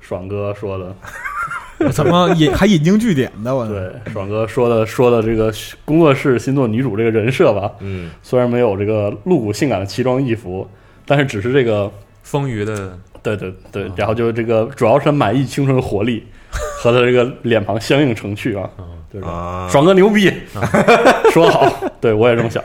[0.00, 0.94] 爽哥说的，
[1.80, 3.54] 我怎么引还引经据典的？
[3.54, 5.52] 我 对，爽哥说的说的这个
[5.84, 10.68] 工作室新作女主这个人设吧，嗯，虽然没有这个露骨性感的奇装异服，
[11.06, 11.90] 但是只是这个，
[12.22, 16.26] 丰腴的对对对，然后就这个主要是满意青春活力
[16.82, 18.68] 和他这个脸庞相映成趣啊，
[19.12, 20.30] 就是啊，爽哥牛逼，
[21.32, 22.62] 说好，对我也这么想，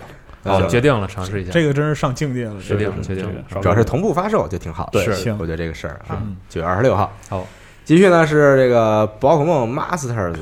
[0.50, 1.52] 哦，决定了，尝试一下。
[1.52, 2.60] 这个真是上境界了。
[2.62, 4.90] 决定了是决定了主要是同步发售就挺好。
[4.92, 7.12] 的是我觉得这个事儿啊嗯，九月二十六号。
[7.30, 7.46] 好，
[7.86, 10.36] 继续呢是这个宝可梦 Masters，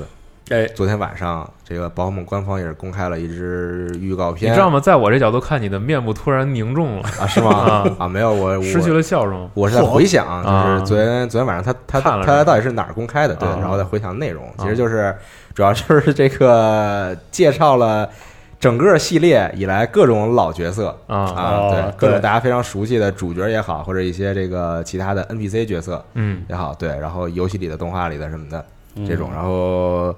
[0.49, 4.79] 哎，昨天晚上这个宝可梦官方也是公开了一支预告片你，知道吗？
[4.79, 7.27] 在我这角度看，你的面部突然凝重了，啊？
[7.27, 7.95] 是吗啊？
[7.99, 9.49] 啊，没有，我我失去了笑容。
[9.53, 13.35] 我是在回想，啊就是昨天昨天晚上他他他到底是哪儿公开的？
[13.35, 15.13] 对，啊然后再回想内容，其实就是
[15.53, 18.09] 主要就是这个介绍了
[18.59, 21.69] 整个系列以来各种老角色啊。
[21.69, 26.43] 对，各种大家非常熟悉的主角也好，或者一些这个其他的 NPC 角色嗯。
[26.49, 28.65] 也好，对，然后游戏里的、动画里的什么的
[29.07, 30.15] 这种，嗯然后。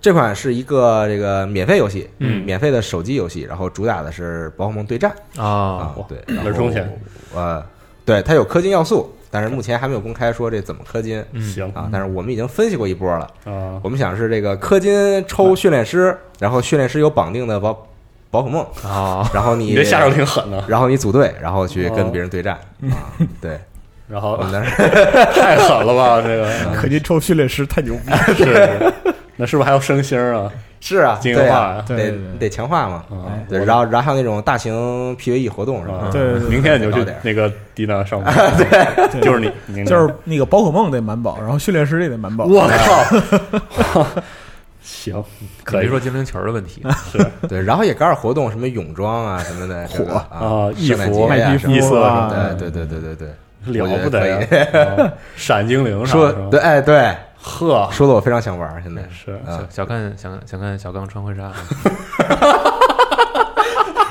[0.00, 2.44] 这款是一个这个免费游戏，嗯。
[2.44, 5.94] 免费的手机游戏，然后主打的是宝可梦对战啊。
[6.08, 7.00] 对，那然后是充钱，
[7.32, 7.64] 呃，
[8.04, 11.40] 对，它有氪金要素，但是目前还没有公开说这怎么氪金嗯。
[11.40, 11.64] 行。
[11.74, 11.88] 啊。
[11.90, 17.88] 但是我们已经分析过一波了，啊，我们想是这个氪金抽训练师，然后训练师有绑定的宝
[18.30, 21.92] 宝可梦，啊，然后你你这下手挺狠的，然后你组队，然后去哦。
[21.96, 22.54] 跟别人对战。
[22.90, 23.16] 啊。
[23.40, 23.58] 对，
[24.06, 24.60] 然后我们那
[25.32, 26.46] 太狠了吧，这个。
[26.76, 28.16] 氪金抽训练师太牛逼了。
[28.36, 28.94] 是，是。
[29.36, 30.52] 那是不是还要升星啊？
[30.84, 33.04] 是啊，精对啊英化，得得强化嘛。
[33.48, 35.94] 然后然后还有那种大型 PVE 活动是吧？
[35.94, 39.20] 啊对明天你就去点那个迪娜上班，对。
[39.20, 42.46] 就是你，就是那个宝可梦得满宝，然后训练师也得满宝。
[42.46, 44.04] 我靠，
[44.82, 45.22] 行，
[45.62, 45.80] 可以。
[45.82, 47.24] 别说精灵球的问题，是。
[47.48, 52.54] 对，然后也搞点活动，什么泳装啊什么的，火啊啊，衣服节呀什么卖衣服异色啊什么的。
[52.54, 53.28] 对对对对对对。
[53.64, 56.18] 了不得闪精灵是吧？
[56.18, 61.50] 说对，哎对，呵，说的我非常想玩儿，现在是啊小小看想想看小刚穿婚纱，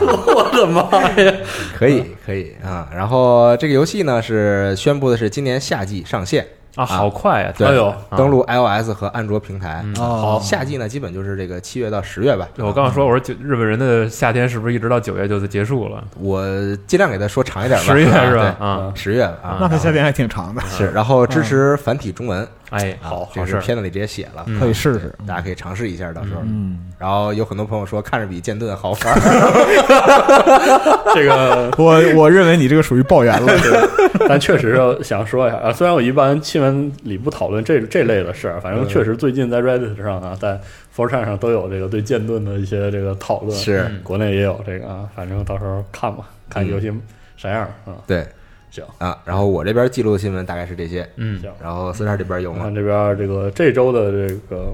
[0.01, 0.81] 我的妈
[1.21, 1.33] 呀！
[1.77, 2.87] 可以可以啊。
[2.93, 7.53] 然后这个游戏呢是宣布的是今年夏季上线，啊，好快呀！
[7.57, 9.81] 对哎呦啊登录 iOS 和安卓平台。
[9.83, 12.47] 嗯哦，夏季呢基本就是这个七月到十月吧。
[12.55, 16.03] 对我刚刚说，我说九日本人的夏天是不是一直到九月就结束了？
[16.19, 16.43] 我
[16.87, 18.55] 尽量给他说长一点吧，十月是吧？
[18.59, 25.13] 对啊，十月啊，那他夏天还挺长的，是， 然后支持繁体中文，哎，啊好好事儿，这是片子里直接写了，嗯可以试试。
[25.27, 26.41] 大家可以尝试一下，到时候。
[26.43, 29.15] 嗯，然后有很多朋友说看着比剑盾好玩儿，
[31.13, 33.51] 这个， 我我认为你这个属于爆言了。
[34.27, 40.60] 但确实是想说一下啊，虽然我一般新闻里不讨论这这类的事儿，反正确实最近在 Reddit 上啊，在
[40.93, 46.91] f o r c h a n 上都有这个对剑盾的一些这个讨论，是嗯国内也有这个啊，反正到时候看吧，看游戏
[47.36, 47.95] 啥样啊？
[48.07, 48.25] 对
[48.71, 48.84] 行。
[48.97, 51.39] 啊，然后我这边记录的新闻大概是这些，嗯。
[51.39, 52.71] 行，然后四十二这边有吗？
[52.73, 54.73] 这边这个这周的这个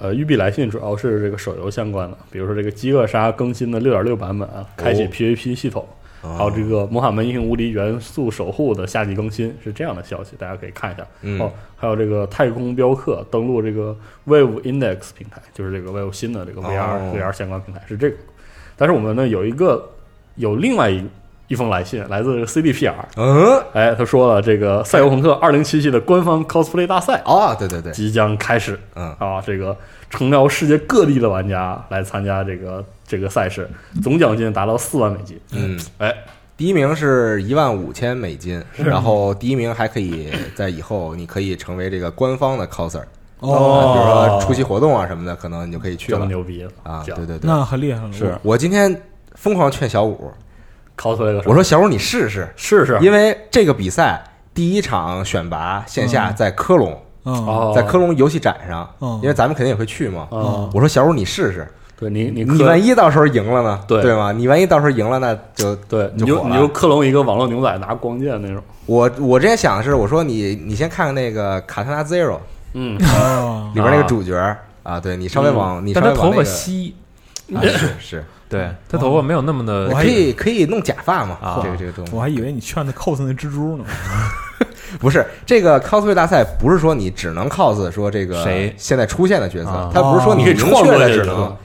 [0.00, 5.08] 呃育碧来信主要是这个手游相关的，比如说这个饥饿鲨更新的六点六版本啊，开启哦。
[5.12, 5.86] PVP 系统，
[6.22, 11.06] 还有这个魔法门英雄无敌元素守护的夏季更新是这样的消息，大家可以看一下。
[11.20, 11.40] 嗯。
[11.40, 13.96] 哦，还有这个太空镖客登录这个
[14.26, 18.16] Wave Index 平台，就是这个 Wave 新的这个 VR、哦 VR 相关平台是这个。
[18.76, 19.90] 但是我们呢有一个
[20.36, 21.04] 有另外一
[21.48, 28.78] 一封来信，来自 CDPR，嗯，哎，他说了这个赛博朋克二零七七的官方 cosplay 大赛哦，对对对，即将开始。
[28.94, 29.14] 嗯。
[29.18, 29.76] 啊，这个
[30.08, 33.68] 诚邀世界各地的玩家来参加这个这个赛事，
[34.02, 35.38] 总奖金达到四万美金。
[35.52, 36.14] 嗯，哎，
[36.56, 43.02] 第一名是一万五千美金，然后第一名还可以在以后你可以成为这个官方的 coser，
[43.40, 43.92] 哦。
[43.94, 46.70] 比如说出席活动啊什么的，可能你就可以去这么了牛逼了。
[46.82, 48.12] 啊，对对对，那很厉害了。
[48.12, 48.34] 是。
[48.42, 48.98] 我今天
[49.34, 50.30] 疯狂劝小五，
[50.96, 54.22] cosplay 个什么我说小五你试试，试试，因为这个比赛
[54.54, 56.36] 第一场选拔线下嗯。
[56.36, 57.02] 在科隆，
[57.74, 59.18] 在科隆游戏展上，嗯。
[59.22, 60.28] 因为咱们肯定也会去嘛。
[60.30, 61.66] 嗯，我说小五你试试，
[61.98, 63.80] 对你你你万一到时候赢了呢？
[63.86, 64.32] 对对吗？
[64.32, 72.34] 你万一到时候赢了，那就对你就你就克隆一个网络牛仔拿光剑那种，我我之前想的是，我说你你先看看那个《卡特纳 Zero》
[72.74, 74.34] 嗯，哦里边那个主角
[74.82, 76.94] 啊，对你稍微往你稍但他头发微往那个稀，
[77.54, 81.38] 啊是是，对他头发没有那么的我可以可以弄假发嘛？
[81.40, 83.84] 啊这个这个东西我还以为你劝他 cos 那蜘蛛呢。
[85.00, 91.56] 不是这个 cosplay 大赛，不是说你只能 cos 说这个谁现在出现的角色啊，它不是说你可以明创确的只能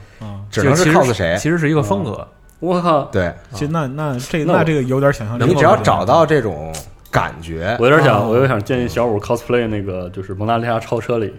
[0.50, 2.26] 只能是 cos 谁，其实是一个风格，
[2.58, 5.44] 我靠，对其实那那这那这个有点想象力。
[5.44, 6.74] 你只要找到这种
[7.10, 11.34] 感觉我，有点想，哦我有点想建议小五 cosplay 那个就是蒙娜丽莎超车里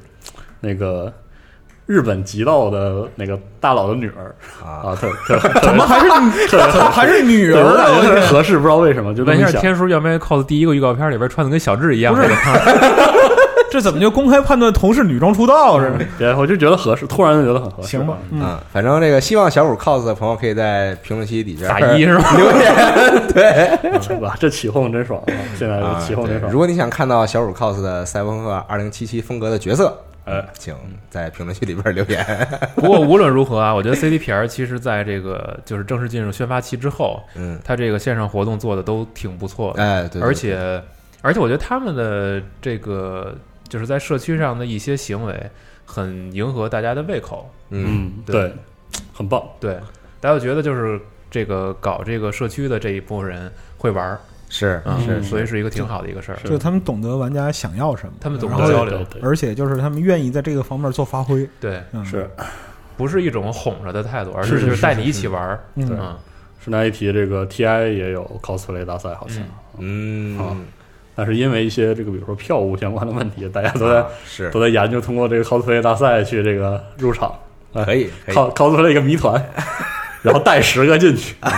[0.60, 1.12] 那个
[1.90, 6.08] 日本极道的那个大佬的女儿啊，啊，特特 怎么还是
[6.48, 7.72] 怎么还是女，儿呢？
[7.72, 9.60] 我感觉我天特别合适，不知道为什么，就这问一下。
[9.60, 12.14] 天叔要不要 cos 第一个预告片里边穿的跟小智一样？
[12.14, 12.30] 不是
[13.72, 15.98] 这怎么就公开判断同是女装出道是吧？
[16.20, 17.90] 对，我就觉得合适，突然就觉得很合适。
[17.90, 22.36] 行吧，嗯，嗯，反正这个希望小五 cos 的朋友可以在评论区底下打一是吧？
[22.38, 23.44] 留言，对
[23.82, 25.34] 嗯，哇，这起哄真爽啊！
[25.58, 26.52] 现在起哄真爽。
[26.52, 29.96] 如果你想看到小五 cos 的赛博朋克二零七七风格的角色，
[30.30, 30.76] 哎，请
[31.10, 32.26] 在评论区里边留言。
[32.76, 40.84] 不过无论如何啊，我觉得 CDPR 其实在这个就是正式进入宣发期之后，嗯，它这个线上活动做的都挺不错的，哎，对，对而且
[41.22, 43.36] 而且我觉得他们的这个
[43.68, 45.50] 就是在社区上的一些行为
[45.86, 48.54] 很迎合大家的胃口，嗯嗯，对对，
[49.14, 49.44] 很棒。
[49.60, 49.76] 对，
[50.22, 56.38] 大家都觉得就是这个搞这个社区的这一部分人会玩儿，是嗯，是所以是一个挺好的一个事儿。
[56.44, 62.30] 就他们懂得玩家想要什么，他们懂得交流而且就是他们愿意在这个方面做发挥，对，嗯，是。
[62.98, 65.64] 不是一种哄着的态度，而是是就是带你一起玩儿。
[65.76, 65.88] 嗯。
[65.92, 66.18] 嗯，
[66.62, 69.42] 顺带一提，这个 TI 也有 cosplay 大赛，好像，
[69.78, 70.38] 嗯。
[70.38, 70.58] 啊
[71.16, 74.50] 但是因为一些这个比如说票务相关的问题，大家都在啊是。
[74.52, 77.34] 都在研究通过这个 cosplay 大赛去这个入场，
[77.74, 79.34] 哎可以可以，cos cosplay 一个谜团，
[80.24, 81.52] 然后带十个进去，啊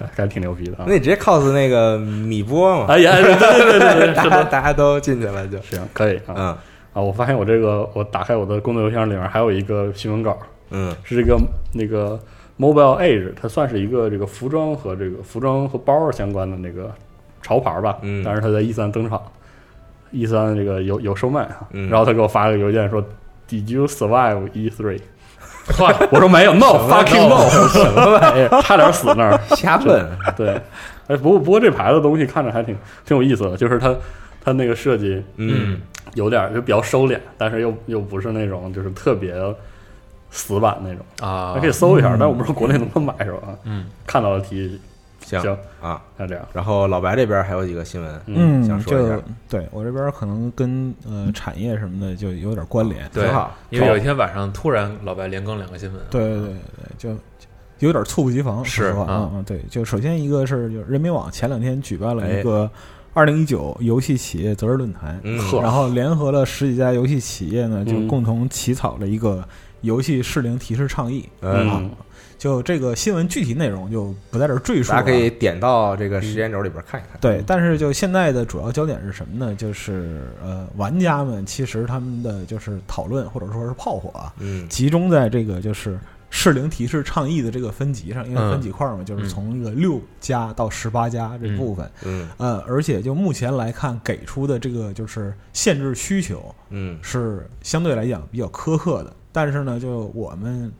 [0.00, 0.94] 感感觉挺牛逼的啊那！
[0.94, 6.46] 你直接 cos 那个米波嘛，哎呀，对对对对对， 大家大家都进去了就，行，可以啊嗯
[6.92, 7.00] 啊！
[7.00, 10.36] 我发现我这个我打开我的工作邮箱里面还有一个新闻稿，
[10.70, 11.38] 嗯是这个
[11.72, 12.18] 那个
[12.58, 16.92] Mobile Age，它算是一个这个服装和这个服装和包相关的那个
[17.42, 17.98] 潮牌吧。
[18.02, 19.22] 嗯但是它在 E 三登场
[20.10, 21.68] ，E 三这个有有售卖啊。
[21.70, 23.02] 嗯然后他给我发了个邮件说
[23.48, 24.98] ，Did you survive E 3
[25.68, 29.38] 嗨，我说没有，No fucking no，什么玩意儿，差点死那儿。
[29.56, 30.60] 瞎问，对，
[31.06, 33.94] 哎，不过不过这牌子东西看着还挺挺有意思的，就是它
[34.44, 35.80] 它那个设计嗯
[36.14, 39.34] 有点儿就比较收敛，但是又又不是那种就是特别
[40.30, 41.28] 死板那种。
[41.28, 43.40] 啊还可以搜一下，嗯但我不知道国内能不能买是吧？
[43.64, 44.80] 嗯，看到了提
[45.20, 49.18] 行行，啊，那这样，然后老白这边还有几个新闻，嗯，想说一下。
[49.48, 56.56] 对我这边可能跟呃产业什么的就有点关联，对挺好，因为有一天晚上突然老白连更两个新闻，对对对对，
[56.98, 57.18] 就就
[57.86, 59.30] 有点猝不及防，是说实话，啊。
[59.32, 62.40] 嗯嗯，对，就首先一个是就人民网前两天举办了哎。
[62.40, 62.70] 一个
[63.12, 68.06] 二零一九游戏企业责任论坛，嗯然后联合了十几家游戏企业呢，就嗯。
[68.06, 69.44] 共同起草了一个
[69.80, 71.28] 游戏适龄提示倡议。
[71.40, 71.90] 嗯，嗯，
[72.40, 79.54] 就这个新闻具体内容就不在这儿赘述了，大家可以点到这个时间轴里边看一看，对，但是就现在的主要焦点是什么呢？
[79.54, 84.66] 就是呃，玩家们其实他们的就是讨论或者说是炮火啊，嗯。
[84.70, 86.00] 集中在这个就是
[86.30, 88.52] 适龄提示倡议的这个分级上，因为嗯。
[88.52, 91.90] 分几块嘛，就是从这个六加到十八加这部分。
[92.06, 92.26] 嗯。
[92.38, 96.98] 呃，而且就目前来看，给出的这个就是限制需求嗯。
[97.02, 99.14] 是相对来讲比较苛刻的。
[99.30, 100.72] 但是呢，就我们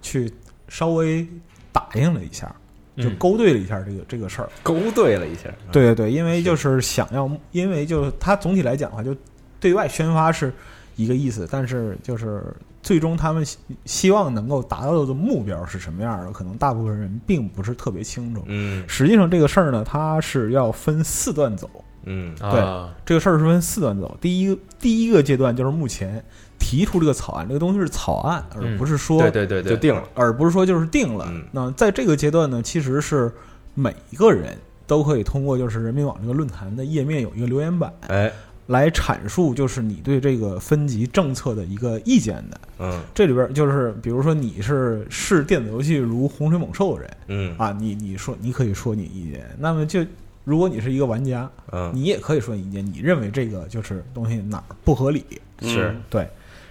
[0.00, 0.32] 去
[0.68, 1.26] 稍微
[1.72, 2.54] 打听了一下，
[2.96, 4.48] 就嗯勾兑了一下这个这个事儿。
[4.62, 9.16] 勾兑了一下，对对对，因为就是想要，因为就是它总体来讲的话，就
[9.60, 10.52] 对外宣发是
[10.96, 12.42] 一个意思，但是就是
[12.82, 18.42] 最终他们希希望能够达到的目标是什么样的，可能大部分人并不是特别清楚。
[18.46, 21.68] 嗯实际上这个事儿呢，它是要分四段走。
[22.10, 24.16] 嗯啊，这个事儿是分四段走。
[24.20, 26.24] 第一个第一个阶段就是目前
[26.58, 31.26] 提出这个草案，这个东西是草案，而嗯不是说、对对对对，就定了，而不是说就是定了。
[31.30, 31.44] 嗯。
[31.52, 33.32] 那在这个阶段呢，其实是
[33.74, 38.32] 每一个人都可以通过就是人民网这个论坛的页面有一个留言板哎，
[38.66, 42.60] 来阐述，就是你对这个分级政策的一个意见的。
[42.80, 43.00] 嗯。
[43.14, 47.54] 这里边就是比如说你是视电子游戏如洪水猛兽的人嗯。
[47.56, 50.04] 啊，你你说你可以说你意见，那么就。
[50.44, 55.22] 如果你是一个玩家，嗯，你也可以说你意见，你认为这个就是东西哪儿不合理，
[55.60, 55.88] 是。
[55.88, 56.26] 嗯对，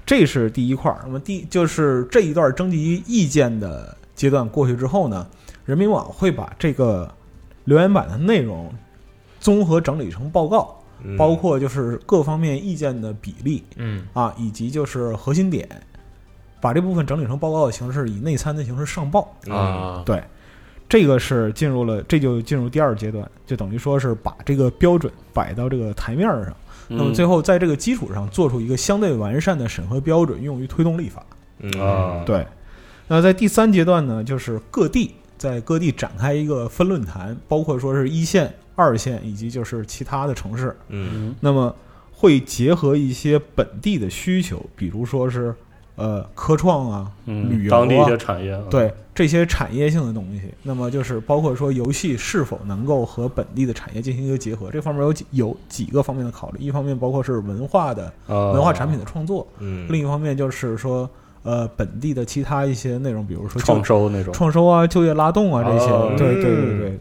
[0.08, 1.02] 这是第一块儿。
[1.04, 5.28] 那么第就是这一段征集意见的阶段过去之后呢，
[5.66, 7.14] 人民网会把这个
[7.66, 8.74] 留言板的内容
[9.40, 15.68] 综合整理成报告，嗯包括就是各方面意见的比例嗯啊，以及就是核心点，
[16.62, 19.36] 把这部分整理成报告的形式，以内参的形式上报。
[19.46, 20.24] 嗯啊，对，
[20.88, 26.56] 这个是进入了，这就进入第二阶段，就等于说是把这个标准摆到这个台面上。
[26.90, 31.26] 那么最后后在这个基础上做出一个相对完善的审核标准，用于推动立法。
[31.60, 31.72] 嗯。
[31.82, 32.46] 啊，对，
[33.08, 41.10] 那在第三阶段呢，就是各地在各地展开一个分论坛，包括说是一线、二线以及就是其他的城市，嗯。
[41.14, 41.36] 嗯。
[41.40, 41.76] 那么
[42.12, 45.54] 会结合一些本地的需求，比如说是
[45.98, 56.60] 呃科创啊，嗯，旅游啊当地一些产业，啊，对这些产业性的东西，那么就是包括说游戏是否能够和本地的产业进行一个结合，这方面有几有几个方面的考虑。
[56.64, 61.10] 一方面包括是文化的啊文化产品的创作，嗯，另一方面就是说
[61.44, 65.92] 呃本地的其他一些内容，比如说就创收那种，创收啊、就业拉动啊这些。
[65.92, 67.00] 哦对对对嗯对。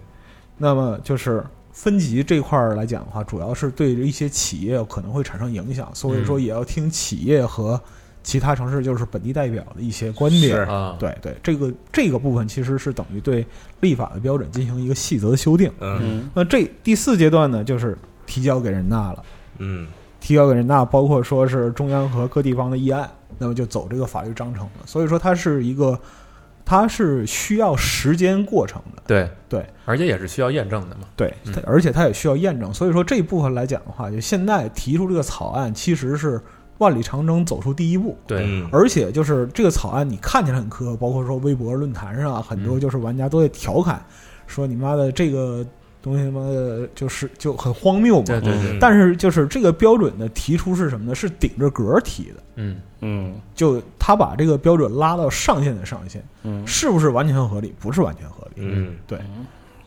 [0.56, 7.78] 那么就是分级这块儿来讲的话，主要是对一些企业可能会产生影响，所以说也要听企业和
[8.26, 10.66] 其他城市就是本地代表的一些观点。
[10.66, 13.46] 啊，对对，这个这个部分其实是等于对
[13.78, 15.70] 立法的标准进行一个细则的修订。
[15.78, 19.22] 嗯嗯那这第四阶段呢，就是提交给人大了。
[19.58, 19.86] 嗯
[20.18, 23.08] 提交给人大，包括说是中央和各地方的议案，
[23.38, 24.80] 那么就走这个法律章程了。
[24.84, 25.96] 所以说它是一个，
[26.64, 29.02] 它是需要时间过程的。
[29.06, 31.02] 对对，而且也是需要验证的嘛。
[31.14, 31.32] 对，
[31.64, 32.74] 而且它也需要验证。
[32.74, 36.40] 所以说这一部分来讲的话，就现在提出这个草案，其实是
[36.78, 38.16] 万里长征走出第一步。
[38.26, 44.04] 对，嗯而且就是这个草案，你看起来很苛刻，包括说微博论坛上啊，很多嗯就是玩家都在调侃，
[44.46, 45.66] 说你妈的这个
[46.02, 48.24] 东西他妈的就是就很荒谬嘛。
[48.26, 51.14] 对对对，但是就是这个标准的提出是什么呢？
[51.14, 57.74] 是顶着格儿提的，嗯嗯就他把这个标准拉到上限的上限，嗯，是不是完全合理？
[57.78, 58.62] 不是完全合理。
[58.64, 59.18] 嗯对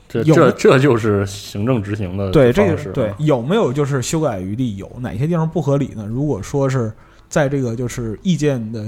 [0.10, 4.76] 这这这就是行政执行的对，这个对有没有就是修改余地？
[4.76, 6.06] 有哪些地方不合理呢？
[6.10, 6.92] 如果说是
[7.30, 8.84] 在这个就是意见的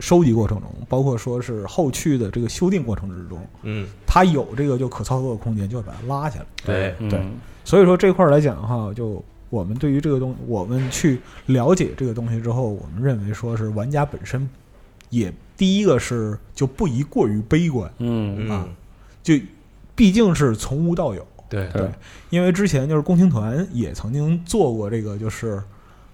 [0.00, 6.46] 收集过程中，包括说是后续的这个修订过程之中，嗯它有这个就可操作的空间，就会把它拉下来。
[6.64, 7.24] 对嗯对
[7.64, 14.48] 所以说这块儿来讲的话，就我们对于这个东，我们去了解这个东西之后，我们认为说是玩家本身
[15.10, 18.68] 也第一个是就不宜过于悲观，嗯嗯
[19.22, 19.34] 就
[19.96, 21.26] 毕竟是从无到有。
[21.48, 21.88] 对对，
[22.30, 25.62] 因为之前就是共青团也曾经做过这个，就是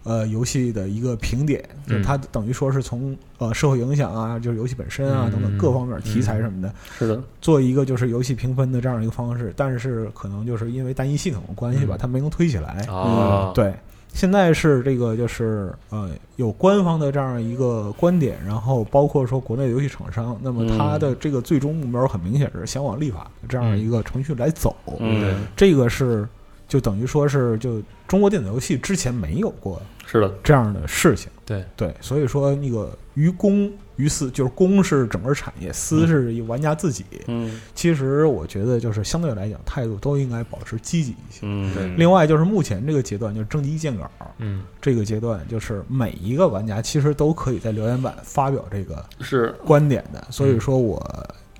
[0.02, 5.32] 呃游戏的一个评点，就嗯它等于说是从呃社会影响啊，就是游戏本身啊嗯。
[5.32, 11.98] 等等各方面题材什么的，是的，做一个就是游戏评分的这样一个方式，但是可能就是因为单一系统的关系吧，嗯。
[11.98, 12.86] 它没能推起来。
[12.90, 13.74] 啊，对，
[14.12, 24.76] 现在是这个就是呃有官方的这样一个观点，然后包括说国内的游戏厂商，那么它的这个最终目标很明显是想往立法这样一个程序来走。
[24.98, 26.28] 嗯，这个是
[26.68, 31.30] 就等于说是就中国电子游戏之前没有过是的，这样的事情。
[31.46, 31.64] 对。
[31.76, 37.04] 对，所以说那个愚公于私，就是公是整个产业，私是玩家自己。
[37.26, 41.40] 嗯其实我觉得就是相对来讲态度都应该保持积极一些。
[41.42, 51.04] 嗯，对另外就是目前这个阶段，就是征集意见稿嗯这个阶段，就是每一个玩家其实都可以在留言板发表这个是，观点的，所以说我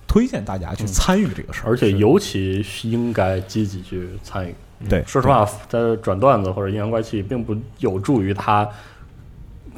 [0.07, 1.71] 推荐大家去参与这个事儿。
[1.71, 4.55] 而且尤其应该积极去参与。
[4.89, 8.69] 对说实话，在转段子或者阴阳怪气，并不有助于他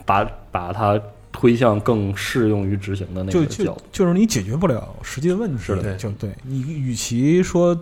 [0.06, 0.98] 把把它
[1.36, 3.82] 推向更适用于执行的那就就个角度。
[3.90, 7.76] 就是你解决不了实际的问题，是的对就对你与其说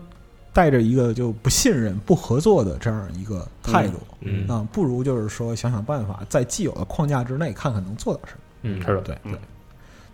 [0.55, 8.39] 带着一个就不信任、不合作的这样一个态度，嗯啊，不如就是说想想办法，在既有的框架之内，看看能做到什么。
[8.63, 9.39] 嗯，对是的对对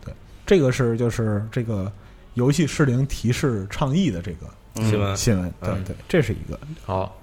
[0.05, 0.15] 对，
[0.45, 1.91] 这个是就是这个
[2.35, 5.53] 游戏失灵提示倡议的这个嗯新闻新闻。
[5.61, 6.59] 对嗯对，这是一个。
[6.85, 7.17] 好，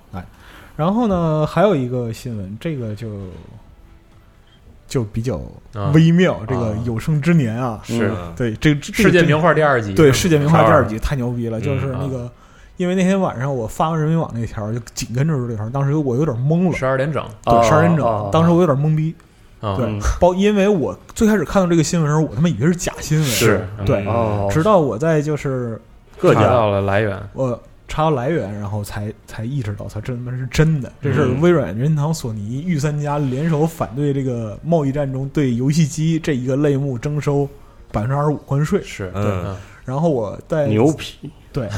[0.77, 3.09] 然后呢，还有一个新闻，这个就
[4.87, 5.39] 就比较
[5.73, 5.91] 啊。
[5.93, 6.39] 微妙。
[6.47, 6.75] 这个啊。
[6.85, 8.09] 有生之年啊，是。
[8.09, 8.33] 嗯。
[8.35, 12.29] 对这这世界名画第二集，对世界名画第二集太牛逼了，嗯就是那个。
[12.77, 19.15] 因为那天晚上我发完人民网那条，就紧跟着这条，当时我有点懵了，十二点整，对，十二点整哦，当时我有点懵逼，
[19.61, 23.65] 啊，对嗯，包因为我最开始看到这个新闻的时候，我他妈以为是假新闻，是。
[23.85, 24.05] 对
[24.51, 25.79] 直到我在就是
[26.17, 27.57] 查各家到了来源，我
[27.87, 30.91] 查到来源，然后才才意识到，操，这他妈是真的。
[31.01, 37.47] 这是嗯微软、任天堂、索尼、御三家联手反对这个贸易战中对游戏机这一个类目征收
[37.91, 38.81] 百分之二十五关税。
[38.83, 39.55] 是，嗯
[39.85, 41.69] 然后我在牛皮，对，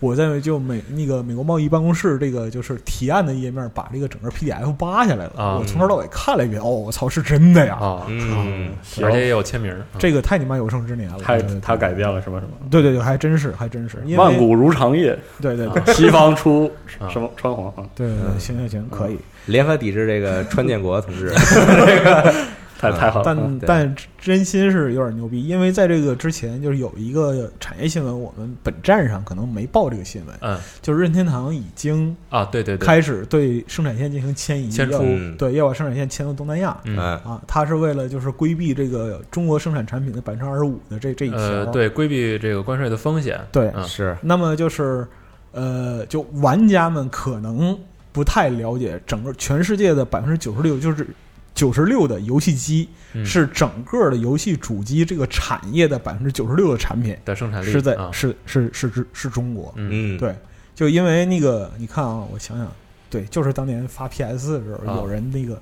[0.00, 5.32] 我在就美那个美国贸易办公室这个就是提案的页面，把这个整个 PDF 扒下来了。
[5.36, 7.74] 啊我从头到尾看了一遍，哦，我操，是真的呀！
[7.74, 11.18] 啊，嗯，行而且也有签名，啊这个太你妈有生之年了。
[11.22, 19.18] 他对对对他改变了什么什么，对对对，还真是，还真是，万古如长夜，对对对西方出啊什么川黄啊，对对对，行行行，可以。
[19.46, 21.32] 联合抵制这个川建国同志
[22.80, 30.58] 太太好了，但但真心是有点牛逼，因为在这个之前就是有一个产业新闻，我们本站上可能没报这个新闻，嗯。
[30.80, 34.98] 就是任天堂已经啊，对对对，开始对生产线进行迁移，迁出。
[35.02, 35.36] 嗯。
[35.36, 36.76] 对要把生产线迁到东南亚。
[36.84, 36.96] 嗯。
[36.96, 43.84] 嗯啊，他是为了就是规避这个中国生产产品的百分之二十五的这这一条，呃，对，规避这个关税的风险，对嗯。
[43.84, 44.16] 是。
[44.22, 45.06] 那么就是，
[45.52, 47.78] 呃，就玩家们可能
[48.12, 51.06] 不太了解，整个全世界的百分之九十六，就是
[51.54, 59.72] 九十六的游戏机嗯是整个的游戏主机这个产业的百分之九十六的产品的生产力是在啊，是是是是是中国。
[59.76, 60.34] 嗯嗯对，
[60.74, 62.66] 就因为那个你看啊，我想想，
[63.10, 65.60] 对，就是当年发 PS 的时候，啊有人那个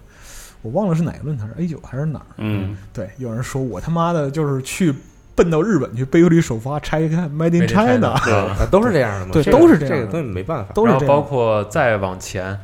[0.62, 2.26] 我忘了是哪个论坛，A 九还是哪儿？
[2.36, 4.94] 嗯，对，有人说我他妈的就是去
[5.34, 11.22] 奔到日本去背回里首发拆开 Made in Made in China，China，对啊，都是这样的嘛，对都是这样的这个东西没办法，然后包都是这样。
[11.24, 12.58] 括再往前。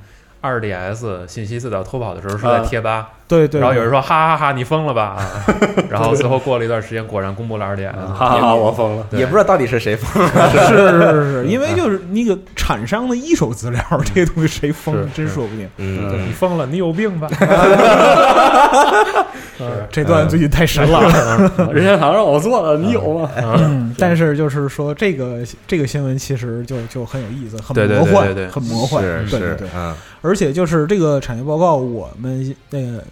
[0.44, 5.24] 二 DS 信息最早偷跑的时候是在啊贴吧，对对，然后有人说哈哈哈你疯了吧，啊
[5.90, 10.50] 然后最后过了一段时间，果然公布了二 DS，哈哈哈，我疯了，也不知道到底是谁疯，了。
[10.68, 13.82] 是是是，因为就是那个厂商的一手资料，
[14.14, 15.68] 这个东西谁封是真说不定。
[15.76, 17.28] 你疯了，你有病吧？
[19.90, 21.00] 这段最近太神了。
[21.72, 23.30] 任天堂让我做的，你有吗？
[23.36, 29.02] 嗯，但是就是说这个这个新闻其实就就很有意思，很魔幻，很魔幻。
[29.02, 29.68] 是对对对，，
[30.20, 33.02] 而且就是这个产业报告，我们那个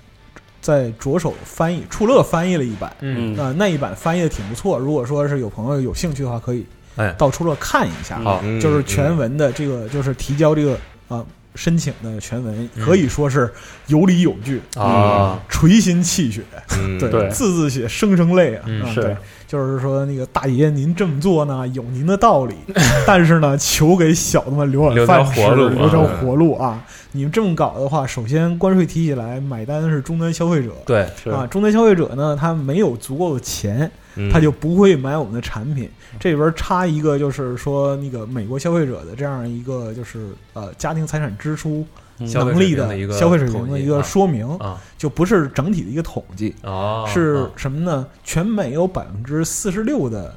[0.63, 2.91] 在着手翻译，触乐翻译了一版。
[3.01, 6.65] 嗯，那那一版翻译的挺不错，如果说是有朋友有兴趣的话，可以
[6.97, 8.19] 哎，到触乐看一下。
[8.21, 11.23] 好，嗯就是全文的这个，就是提交这个啊
[11.55, 13.53] 申请的全文，可以说是
[13.89, 16.43] 有理有据，啊，垂心泣血，
[16.79, 18.63] 嗯 对，字字写，声声泪啊！
[18.67, 19.03] 嗯啊是。
[19.03, 19.17] 对
[19.53, 22.55] 就是说那个大爷您这么做呢，有您的道理，
[23.07, 26.83] 但是呢，求给小的们留碗饭吃，活路留条啊活路啊！
[27.15, 30.73] 你们这么搞的话，首先关税提起来，买单是终端消费者。
[30.87, 31.31] 对，是。
[31.31, 34.31] 啊，终端消费者呢，他没有足够的钱，嗯。
[34.31, 35.89] 他就不会买我们的产品。
[36.19, 41.87] 这里边插一个，就是说那个美国消费者的这样一个，就是呃家庭财产支出
[42.19, 47.51] 能力的一个消费水平的一个说明，啊，就不是整体的一个统计，哦，是啊。
[47.57, 48.07] 什么呢？
[48.25, 50.35] 全美有百分之四十六的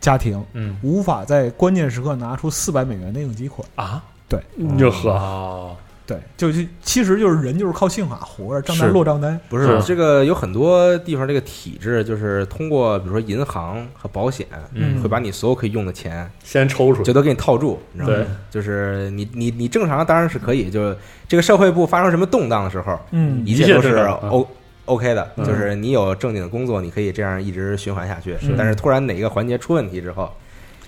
[0.00, 0.76] 家庭嗯。
[0.82, 3.66] 无法在关键时刻拿出四百美元的应急款。
[3.74, 4.02] 啊，
[4.78, 5.76] 就呵，哦，
[6.06, 9.38] 对，就是其实就是人就是靠信用卡活着，账单落账单。
[9.48, 18.24] 不是是这个有很多地方这个体制就是通过比如说银行和保险，嗯会把你所有可以用的钱先抽出来，就都给你套住，你知道吗？
[18.24, 20.96] 对，就是你你你正常当然是可以，就是
[21.28, 24.46] 这个社会部发生什么动荡的时候，嗯，一切都是 O
[24.86, 25.44] OK 的，嗯。
[25.44, 28.36] 就是你有正经的工作，你可以这样一直循环下去。
[28.58, 30.28] 但是突然哪个环节出问题之后，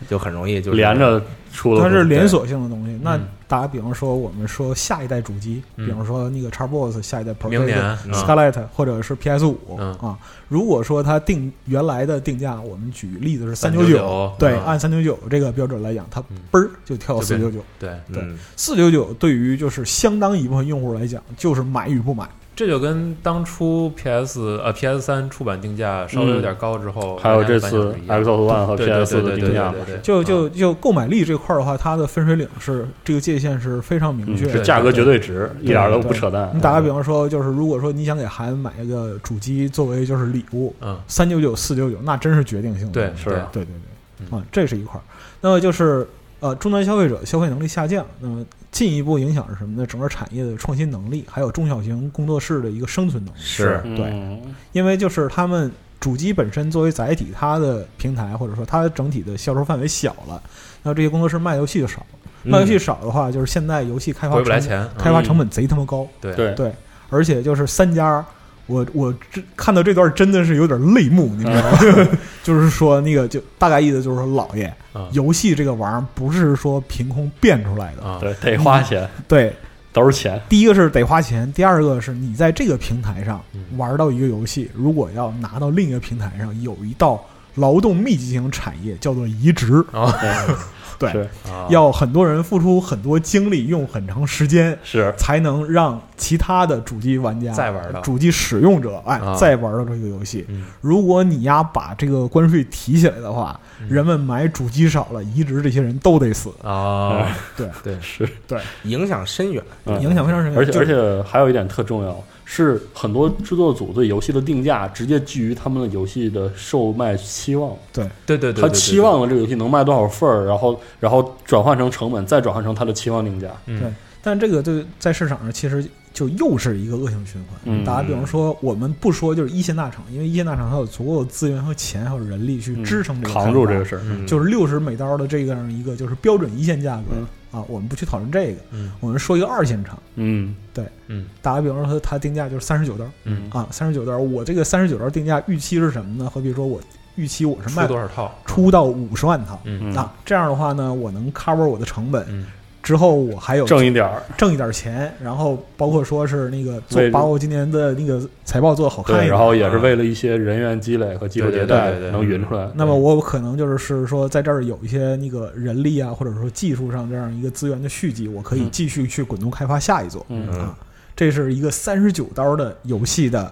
[0.08, 2.98] 就很容易就是连着出了，它是连锁性的东西。
[3.02, 5.86] 那嗯打比方说，我们说下一代主机，嗯。
[5.86, 8.10] 比方说那个 Xbox 下一代 Pro，明年嗯。
[8.10, 9.92] 啊 Scarlett 或者是 PS 五嗯。
[9.96, 14.64] 啊，如果说它定原来的定价，我们举例子是三九399对，嗯。
[14.64, 16.38] 按三九九这个标准来讲，它嗯。
[16.50, 17.62] 嘣儿就跳四九九。
[17.78, 18.36] 对，对嗯。
[18.56, 22.26] 四九九对于就是相当一部分用户来讲，就是买与不买。
[22.56, 28.24] 这就跟当初 PS 呃 PS 三出版定价稍微有点高之后，嗯还有这次大家反响是一样。
[28.24, 34.64] Xbox One 和对对 PS 对对的定价就啊就就购买力这块儿的话，它的分水岭是这个界限是非常明确嗯是的。
[34.64, 36.50] 价格绝对值，一点都不扯淡。
[36.54, 40.96] 你打个比方说，就是如果说你想给孩子买一个主机作为就是礼物，嗯。
[41.08, 42.92] 三九九、四九九，那真是决定性的。
[42.92, 43.30] 对是。
[43.30, 44.38] 对对对对，嗯。
[44.38, 45.02] 啊，这是一块儿。
[45.40, 46.06] 那么就是
[46.44, 49.86] 呃，终端消费者消费能力下降，那么进一步影响是什么呢？
[49.86, 53.38] 整个产业的创新能力，还有中小型工作室的一个生存能力。
[53.40, 60.42] 是对嗯因为就是他们主机本身作为载体，它的平台或者说它整体的销售范围小了，
[60.82, 62.06] 那这些工作室卖游戏就少了。
[62.42, 66.06] 卖游戏少的话，就是现在游戏开发成回不来钱，开发成本贼他妈高。
[66.20, 66.70] 对对对，
[67.08, 68.22] 而且就是三家，
[68.66, 71.78] 我我这看到这段真的是有点泪目，你知道吗？
[72.42, 79.54] 就是说那个就大概意思就是说，老爷，啊游戏这个玩意儿不是说凭空变出来的，啊，对，得花钱，对。
[79.92, 80.42] 都是钱。
[80.48, 90.12] 第一个是得花钱，第二个是你在这个平台上嗯玩到一个游戏，如果要拿到另一个平台上，有一道劳动密集型产业叫做移植，啊
[90.98, 91.28] 对
[91.68, 98.00] 要很多人付出很多精力，用很长时间，是，才能让其他的主机玩家再玩到。
[98.00, 99.34] 主机使用者哎啊。
[99.34, 100.44] 再玩到这个游戏。
[100.48, 100.64] 嗯。
[100.80, 103.88] 如果你呀把这个关税提起来的话，嗯。
[103.88, 106.50] 人们买主机少了，移植这些人都得死。
[106.62, 107.26] 啊，
[107.56, 107.68] 对。
[107.82, 108.60] 对，是，对。
[108.84, 109.62] 影响深远。
[109.84, 110.00] 嗯。
[110.00, 110.58] 影响非常深远。
[110.58, 118.08] 而且而且还有一点特重要，是很多制作组对游戏的定价直接基于他们的游戏的售卖期望，对。
[118.26, 123.48] 对对，他期望了这个游戏能卖多少份儿，然后然后转换成成本，再转换成他的期望定价。
[123.66, 123.92] 嗯对
[124.26, 125.84] 但这个对在市场上其实
[126.14, 127.60] 就又是一个恶性循环。
[127.64, 133.96] 嗯打个比方说，我们不说就是一线大厂，因为一线大厂它有足够的资源和钱还有人力去支撑这个扛住这个事。
[133.96, 139.98] 儿，嗯就是六十美刀的这样一个就是标准一线价格、嗯啊，我们不去讨论这个，嗯我们说一个二线厂。
[140.14, 144.16] 嗯对嗯打个比方说，它定价就是三十九刀嗯，啊，三十九刀。
[144.16, 146.30] 我这个三十九刀定价预期是什么呢？
[146.32, 146.80] 好比说我
[147.16, 148.32] 预期我是卖多少套？
[148.44, 152.46] 出到五十万套、嗯嗯啊，这样的话呢，我能 cover 我的成本，嗯
[152.84, 162.68] 之后我还有挣一点儿，挣一点钱，然后包括说是那个做把我今年的那个财报做的好看一对，点，然后也是为了一些人员积累和技术迭代对对对对能匀出来。
[162.74, 170.72] 那么我可能就是是说，在这儿有一些那个人力啊，或者说技术上这样一个资源的蓄积，我可以嗯继续去滚动开发下一座、嗯。
[171.16, 173.50] 这是一个三十九刀的游戏的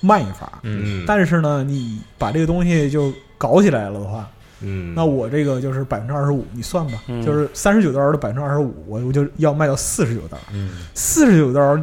[0.00, 4.28] 卖法，嗯嗯，但是呢，你把这个东西就搞起来了的话，
[4.60, 11.78] 嗯，那我这个就是百分之二十五，你算吧，嗯就是三十九刀的百分之二十五，我我就要卖到四十九刀，嗯四十九刀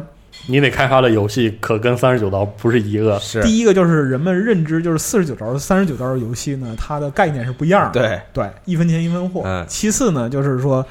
[0.48, 3.16] 你得开发的游戏可跟三十九刀不是一个。
[3.20, 8.00] 是第一个就是人们认知，就是四十九刀、三十九刀的游戏呢，它的概念是不一样的。
[8.00, 9.42] 对，对，一分钱一分货。
[9.44, 10.84] 嗯其次呢，就是说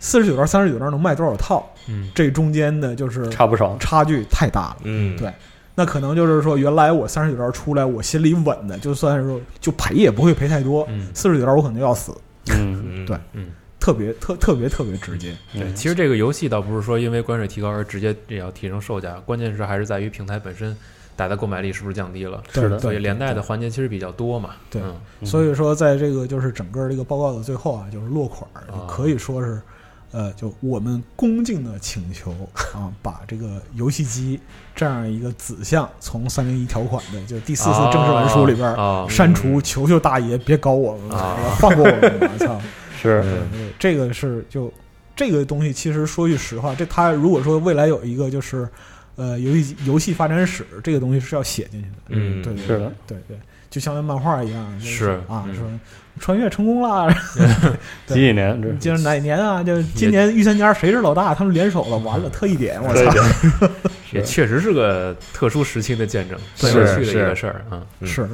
[0.00, 4.76] 四十九刀、三十九刀能卖多少套，嗯这中间的就是差不少，差距太大了。
[4.82, 5.32] 嗯，对
[5.80, 10.86] 那可能就是说，原来我三十九刀出来，我心里稳的，就算是说就赔也不会赔太多。
[10.90, 11.08] 嗯。
[11.14, 12.12] 四十九刀我可能就要死，
[12.50, 13.46] 嗯，嗯，对嗯，
[13.78, 15.34] 特别特特别特别直接。
[15.54, 15.74] 对，嗯。
[15.74, 20.76] 其实这个游戏倒不是说因为关税提高而直接也要提升售价，关键是还是在于平台本身
[21.16, 22.68] 大家的购买力是不是降低了，是的。
[22.76, 24.50] 对所以连带的环节其实比较多嘛。
[24.68, 24.94] 对嗯。
[25.20, 25.26] 嗯。
[25.26, 28.46] 所以说，在这个就是整个这个报告的最后啊，就是落款
[28.86, 29.58] 可以说是，
[30.12, 32.32] 呃，就我们恭敬的请求
[32.74, 34.40] 啊，把这个游戏机
[34.74, 42.28] 这样一个子项从三零一条款的就第四次正式文书里边儿啊，删除，求求大爷别搞我们了，啊放过我们吧！
[42.38, 42.60] 操，
[43.00, 43.42] 是
[43.78, 44.72] 这个是就
[45.14, 48.68] 这个东西，其实说句实话，这他如果说未来有一个就是。
[49.16, 53.38] 呃，游戏游戏发展史这个东西是要写进去的，嗯对对是的，对对，
[53.68, 55.64] 就像那漫画一样，就是啊，嗯说
[56.20, 57.12] 穿越成功了，
[58.06, 59.62] 几几年这就是哪年啊？
[59.64, 61.34] 就是今年御三家谁是老大？
[61.34, 63.68] 他们联手了，完了特一点，我操！
[64.12, 67.82] 也确实是个特殊时期的见证，是很有趣的一个事儿啊。
[68.00, 68.28] 嗯是是，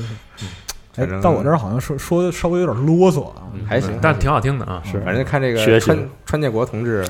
[0.96, 3.42] 哎，到我这儿好像说说的稍微有点啰嗦啊。
[3.54, 4.82] 嗯还行但挺好听的啊。
[4.84, 7.04] 是反正看这个川川建国同志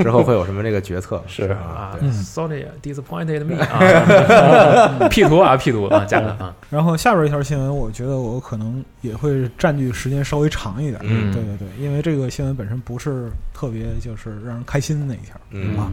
[0.00, 11.00] 之后会有什么这个决策是啊，sorry disappointed me 啊， P 图啊 P 图啊，加个啊， 然后下边一条新闻，我觉得我可能也会占据时间稍微长一点。
[11.04, 15.90] 嗯对对对，因为这个新闻本身不是特别就是让人开心的那一条嗯啊。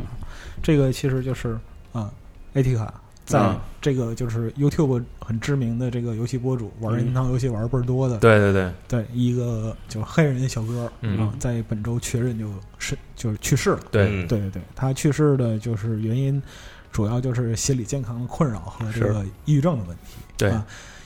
[0.63, 1.57] 这个其实就是
[1.91, 2.09] 啊
[2.55, 2.93] ，AT 卡
[3.32, 3.59] 在嗯。
[3.82, 11.17] 这个就是 YouTube 很知名的这个游戏博主，玩任天堂游戏玩倍儿多的，对对对，对一个就是黑人小哥嗯。
[11.19, 13.79] 啊，在本周确认就是就是去世了。
[13.89, 14.27] 对，嗯。
[14.27, 16.39] 对对对，他去世的就是原因，
[16.91, 20.17] 主要就是心理健康的困扰和这个抑郁症的问题。
[20.38, 20.49] 对。
[20.49, 20.63] 啊，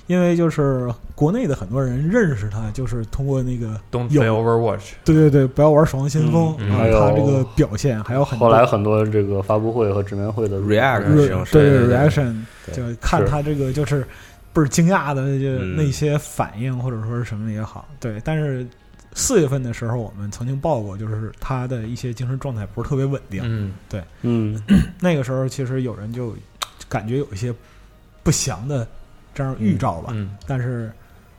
[0.07, 6.71] 因为就是国内的很多人认识他，就是通过那个，Don't 有 play Overwatch，对对对，不要玩《守望先锋》嗯嗯。
[6.71, 12.35] 啊还有他这个表现还有很多后来很多这个发布会和直面会的 reaction，对 reaction，
[12.73, 14.05] 就看他这个就是
[14.53, 15.23] 倍儿惊讶的
[15.75, 18.65] 那些反应或者说是什么也好，对，但是。
[19.17, 23.41] 四月份的时候，我们曾经报过，就是他的一些精神状态不是特别稳定。
[23.45, 23.71] 嗯。
[23.87, 24.03] 对。
[24.23, 24.61] 嗯。
[24.99, 26.35] 那个时候，其实有人就
[26.89, 27.53] 感觉有一些
[28.23, 28.85] 不祥的
[29.35, 30.09] 这样预兆吧。
[30.15, 30.35] 嗯。
[30.47, 30.91] 但是，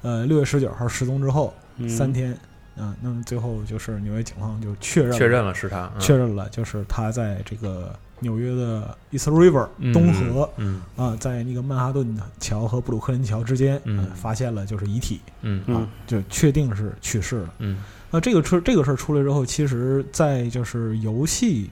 [0.02, 1.88] 呃，六月十九号失踪之后、嗯。
[1.88, 2.32] 三天，
[2.76, 6.00] 啊、那么最后就是纽约警方就确认确认了是他，嗯。
[6.00, 10.82] 确认了，就是他在这个纽约的 East River 嗯东河嗯。
[10.96, 13.98] 啊，在那个曼哈顿桥和布鲁克林桥之间，嗯。
[13.98, 15.62] 呃发现了就是遗体嗯。
[15.66, 15.76] 嗯。
[15.76, 17.54] 啊，就确定是去世了。
[17.58, 17.82] 嗯。
[18.10, 21.68] 那这个出这个事儿出来之后，其实，在就是游戏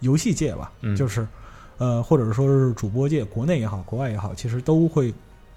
[0.00, 0.96] 游戏界吧，嗯。
[0.96, 1.26] 就是
[1.78, 5.12] 呃，或者说是主播界，国内也好，国外也好，其实都会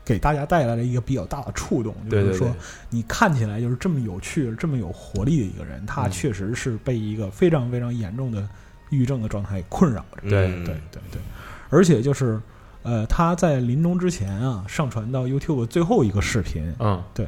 [0.10, 2.51] 给大家带来了一个比较大的触动，就是说，
[2.89, 6.12] 你看起来就是这么有趣、这么有活力的一个人，他嗯。
[6.12, 8.41] 确实是被一个非常非常严重的
[8.89, 10.28] 抑郁症的状态困扰着。
[10.28, 10.47] 对。
[10.47, 11.22] 嗯对对对，
[11.70, 12.41] 而且就是
[12.82, 16.99] 呃，他在临终之前啊，上传到 YouTube 最后一个视频，嗯。
[17.14, 17.28] 对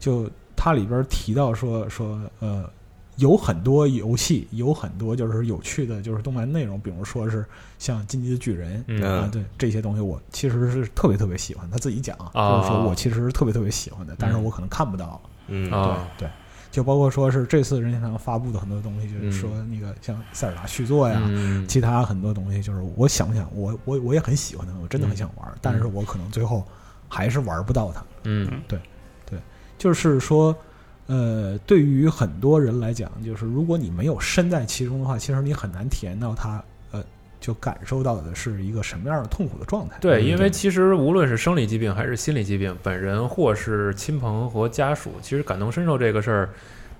[0.00, 2.64] 就他里边提到说说呃，
[3.16, 7.44] 有很多游戏，有很多就是有趣的，就是动漫内容，比如说是
[7.78, 11.68] 像《进击的巨人》嗯啊，对这些东西，我其实是特别特别喜欢。
[11.70, 15.20] 他自己讲，啊就是说我其实是特别特别喜欢的，但是嗯我可能看不到。
[15.48, 16.30] 嗯啊对对，
[16.70, 21.20] 就包括说是这次任天堂发布的很多东西，就是说那个像塞尔达续作呀。
[21.24, 26.64] 嗯其他很多东西，就是我想不想，我我我也很喜欢它，我真的很想玩，但是我可能最后
[27.08, 28.02] 还是玩不到它。
[28.24, 28.78] 嗯对
[29.26, 29.38] 对
[29.76, 30.56] 就是说，
[31.06, 37.02] 呃，对于很多人来讲，就是如果你没有身在其中的话，其实你很难体验到它，呃，
[37.40, 39.96] 就感受到的是一个什么样的痛苦的状态。
[40.00, 46.48] 对，嗯因为其实无论是生理疾病还是心理疾病，本人或是亲朋和家属，其实感同身受这个事儿，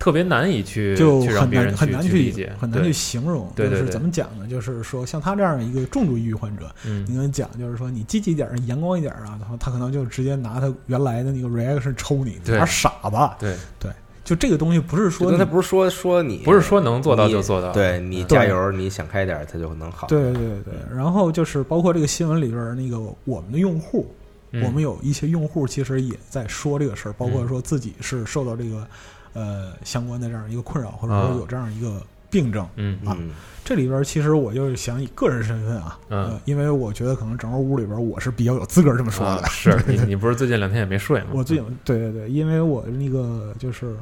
[0.02, 3.48] 特别难以去就很别人去难很难去理解，很难去形容。
[3.54, 4.48] 就是怎么讲呢？
[4.48, 7.06] 就是说，像他这样一个重度抑郁患者，嗯。
[7.08, 12.58] 你跟他讲，就是说你积极点、阳光一点啊，然后他可能就直接拿他原来的那个 reaction 抽你，对。
[12.58, 13.36] 玩傻吧？
[13.38, 13.56] 对。
[13.78, 13.92] 对，
[14.24, 20.08] 就这个东西不是说他不是说说你不是说能做到就做到，对你嗯加油，你想开点儿，它就能好。
[20.08, 20.62] 对对对。
[20.64, 24.12] 对，然后就是包括这个新闻里边那个我们的用户，
[24.50, 24.64] 嗯。
[24.64, 28.84] 我们有一些用户其实也在说这个事儿，包括说自己是受到这个
[29.32, 32.66] 呃相关的这样一个困扰，或者啊说有这样一个病症。
[32.76, 33.30] 嗯啊嗯
[33.64, 39.36] 这里边其实我就是想以个人身份啊，嗯呃，因为我觉得可能整个屋里边我是比较有资格这么说的。
[39.36, 41.28] 啊是 你你不是最近两天也没睡吗？
[41.32, 43.94] 我最近对对对，因为我那个就是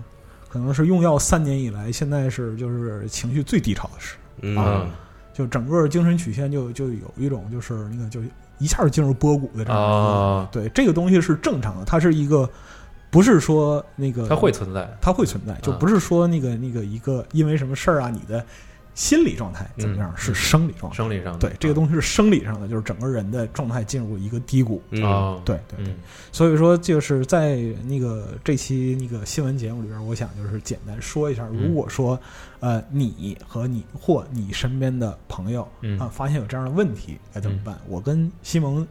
[0.49, 4.21] 可能是用药三年以来，现在是就是情绪最低潮的时候。
[4.43, 4.87] 嗯啊
[5.33, 8.21] 就整个精神曲线就就有一种就是那个就
[8.59, 12.49] 一下就进入波谷的这样的一个，啊，对这个东西是正常的，它是一个
[13.11, 18.45] 不是说那个它会存在，它会存在，就啊不是说那个那个一个因为什么事儿啊，你的
[18.95, 20.97] 心理状态怎么样，嗯是生理状态。
[20.97, 21.39] 生理上的。
[21.39, 24.83] 对，这个东西是生理上的，就是整个人的状态进入一个低谷。
[24.91, 25.03] 嗯。
[25.03, 25.97] 啊，对对对，嗯。
[26.33, 31.69] 所以说就是在那个这期那个新闻节目里边，我想就是简单说一下，嗯。
[31.69, 32.21] 如果说
[32.59, 35.99] 呃你和你或你身边的朋友嗯。
[35.99, 37.77] 啊发现有这样的问题该怎么办？
[37.89, 38.87] 我跟西蒙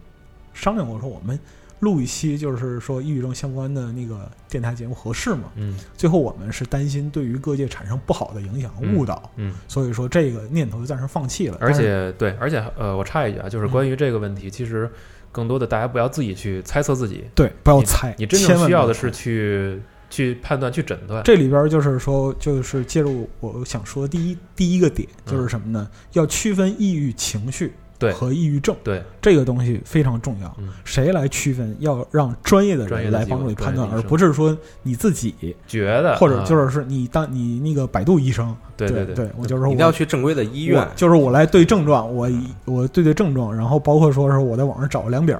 [0.53, 1.39] 商量过，说我们
[1.79, 5.51] 录一期就是说抑郁症相关的那个电台节目合适吗？
[5.55, 11.57] 嗯最后我们是担心对于各界产生不好的影响、嗯误导，嗯，所以说这个念头就暂时放弃了。
[11.61, 14.89] 而且对，而且呃，我插一句啊，就是关于这个问题，其实
[15.31, 21.23] 更多的大家不要自己去猜测自己，对，不要猜，你真千万不要正需要的是去去判断、去诊断。
[21.23, 25.89] 这里边就是说，就是介入我想说的第一第一个点就是什么呢？
[26.13, 30.55] 要区分抑郁情绪对和抑郁症，对，这个东西非常重要。
[30.57, 31.75] 嗯谁来区分？
[31.79, 40.87] 要让专业的专业的机构人来帮助你判断，而专业的医生不是说你自己，觉得或者啊就是是你当你那个百度医生，对对对，我就是说一定要我去正规的医院我。
[40.95, 42.29] 就是我来对症状，我
[42.65, 45.37] 我对对症状，然后包括说是我在网上找个量表，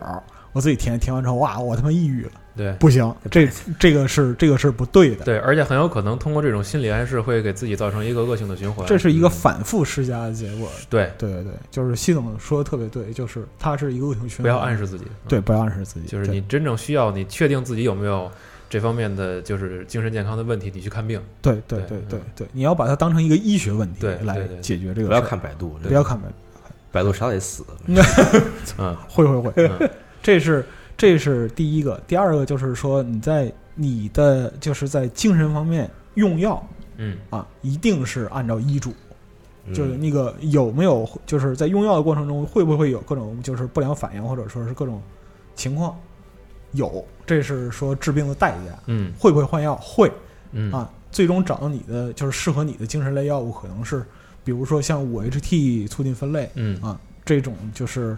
[0.51, 3.47] 我自己填填完之后，哇，我他妈抑郁了，对不行，这
[3.79, 5.23] 这个是这个是不对的。
[5.23, 8.85] 对，而且很有可能通过这种心理暗示，会给自己造成一个恶性的循环。
[8.85, 10.69] 这是一个反复施加的结果。
[10.89, 14.43] 对，对对对，就是系统说的特别对，就是它是一个恶性循环。
[14.43, 15.05] 不要暗示自己。
[15.25, 16.07] 对，不要暗示自己。
[16.07, 18.29] 就是你真正需要，你确定自己有没有
[18.69, 21.21] 这方面的就是精神健康的问题，你去看病。
[21.41, 26.33] 对对对对对你要把它当成一个医学问题来解决这个不要看百度，不要看百度
[26.91, 27.63] 百度少得死。
[28.77, 29.89] 嗯会会会，嗯
[30.21, 30.65] 这是
[30.99, 31.99] 这是第一个。
[32.05, 36.63] 第二个就是说你在你的就是在精神方面用药
[36.97, 38.91] 嗯啊，一定是按照医嘱。
[39.65, 45.01] 嗯就是那个有没有就是在用药的过程中会不会有各种就是不良反应或者说是各种
[45.55, 45.95] 情况？
[46.71, 48.79] 有，这是说治病的代价。
[48.87, 49.75] 嗯会不会换药？
[49.75, 50.11] 会
[50.51, 50.89] 嗯啊。
[51.11, 54.03] 最终找到你的就是适合你的精神类药物，可能是
[54.43, 58.17] 比如说像五 HT 促进分类嗯啊这种就是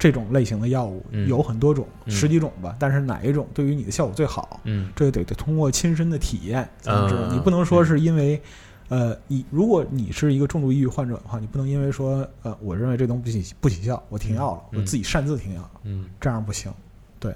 [0.00, 2.74] 这种类型的药物嗯有很多种，嗯十几种吧。
[2.78, 4.58] 但是哪一种对于你的效果最好？
[4.64, 7.20] 嗯这个得得通过亲身的体验才能知道。
[7.28, 8.40] 嗯你不能说是因为，
[8.88, 16.72] 呃，你如果你是一个重度抑郁患者的话，你不能因为说，呃，我认为这东西不起不起效，我停药了，嗯我自己擅自停药，嗯这样不行。
[17.18, 17.34] 对，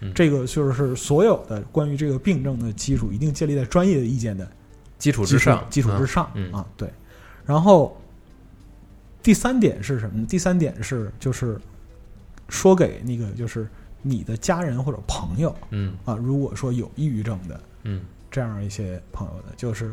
[0.00, 4.50] 嗯这个就是所有的关于这个病症的基础，一定建立在专业的意见的
[4.98, 6.92] 基础之上，基础之上嗯啊，对。
[7.46, 7.96] 然后
[9.22, 10.26] 第三点是什么呢？
[10.28, 11.58] 第三点是就是
[12.50, 13.66] 说给那个就是
[14.02, 15.94] 你的家人或者朋友嗯。
[16.04, 18.02] 啊，如果说有抑郁症的嗯。
[18.30, 19.92] 这样一些朋友的，就是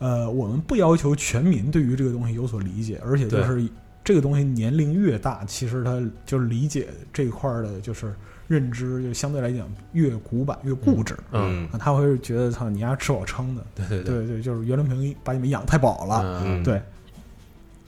[0.00, 3.64] 呃，我们不要求全民对于这个东西有所理解，而且就是
[4.02, 8.12] 这个东西年龄越大，其实他就是理解这一块儿的，就是
[8.48, 11.16] 认知就相对来讲越古板越固执。
[11.30, 16.64] 嗯，啊，他会觉得操你丫吃饱撑的，对对对，对对，就是袁隆平把你们养太饱了，嗯。
[16.64, 16.82] 对，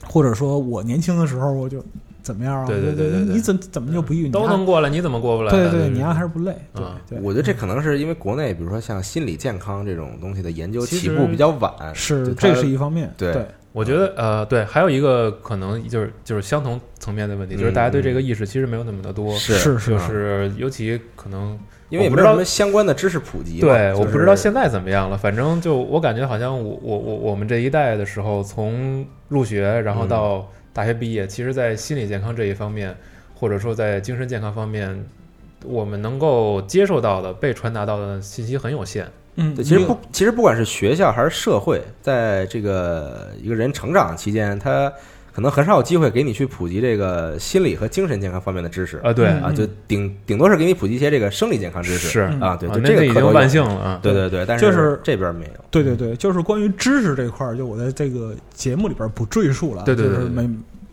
[0.05, 1.83] 或者说我年轻的时候我就
[2.21, 2.65] 怎么样啊？
[2.65, 4.29] 对对对对对你怎怎么就不抑郁？
[4.29, 5.51] 都能过来，你怎么过不来？
[5.51, 21.57] 对对，你丫还是不累，对啊对，我觉得这可能是因为国内，比如说像心理健康这种东西的研究起步比较晚，是这是一方面，对对我觉得呃，对，还有一个可能就是就是相同层面的问题，就是大家对这个意识其实没有那么的多，是是是就是尤其可能
[21.89, 23.59] 因为也我不知道相关的知识普及。
[23.59, 25.15] 对，我不知道现在怎么样了。
[25.15, 30.49] 反正就我感觉好像我我我我们这一代的时候，从入学然后到
[30.79, 32.95] 大学毕业，其实，在心理健康这一方面，
[33.35, 34.97] 或者说在精神健康方面，
[35.65, 39.05] 我们能够接受到的、被传达到的信息很有限。
[39.35, 44.89] 嗯，对，其实不，其实不管是学校还是社会，在这个一个人成长期间，他
[45.33, 53.99] 可能很少有机会给你去普及这个心理和精神健康方面的知识啊，对，嗯啊，就顶顶多是给你普及一些这个生理健康知识是嗯啊，对，啊就这个已经万幸了啊。
[54.01, 60.49] 对对对，但就是这边没有，对对对，就是关于知识这块儿，就我在这个节目里边不赘述了，对对对对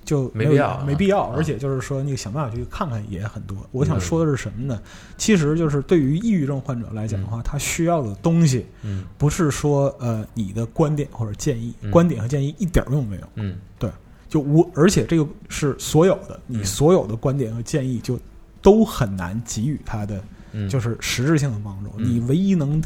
[0.07, 3.59] 就没必要啊没必要，啊而且就是说你想办法去看看也很多。
[3.73, 3.87] 我嗯。
[3.87, 4.81] 想说的是什么呢？
[5.19, 9.05] 其实就是对于抑郁症患者来讲的话，他需要的东西嗯。
[9.19, 11.91] 不是说呃你的观点或者建议，嗯。
[11.91, 13.23] 观点和建议一点儿用没有。
[13.35, 13.59] 嗯。
[13.79, 13.91] 对
[14.29, 16.65] 就我，而且这个是所有的，你嗯。
[16.65, 18.19] 所有的观点和建议就
[18.63, 21.91] 都很难给予他的嗯，就是实质性的帮助。
[21.97, 22.05] 嗯。
[22.09, 22.81] 你唯一能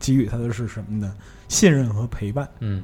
[0.00, 1.14] 给予他的是什么呢？
[1.48, 2.82] 信任和陪伴，嗯。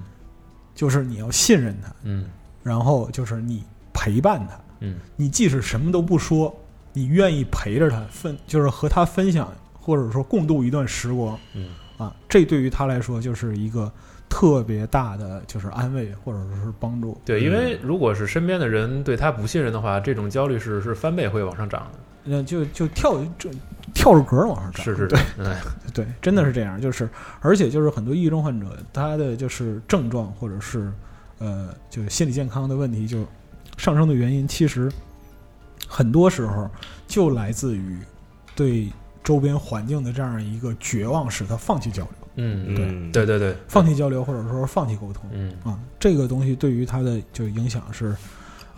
[0.77, 2.27] 就是你要信任他，嗯。
[2.63, 3.65] 然后就是你
[4.01, 4.59] 陪伴他。
[4.81, 6.59] 嗯你即使什么都不说，
[6.95, 13.93] 你愿意陪着他分，就是和他分享，或者说共度一段时光嗯啊，这对于他来说就是一个
[14.27, 17.21] 特别大的就是安慰或者说是帮助。
[17.27, 21.99] 对，因为如果是身边的人对他不信任的话，这种焦虑是是翻倍会往上涨的。
[22.25, 23.51] 那就就跳就
[23.93, 25.61] 跳着格儿往上涨，是是对是，哎，
[25.93, 26.81] 对，真的是这样。
[26.81, 27.09] 就是
[27.41, 30.91] 而且就是很多抑郁症患者，他的就是症状或者是
[31.39, 33.27] 呃就是心理健康的问题就
[33.81, 34.93] 上升的原因，其实
[35.89, 36.69] 很多时候
[37.09, 37.97] 就来自于
[38.55, 38.93] 对
[39.25, 45.51] 周边环境的这样一个绝望，使他放弃交流，嗯，嗯，对对对，放弃交流或者说放弃沟通嗯。
[45.65, 48.15] 啊，这个东西对于他的就影响是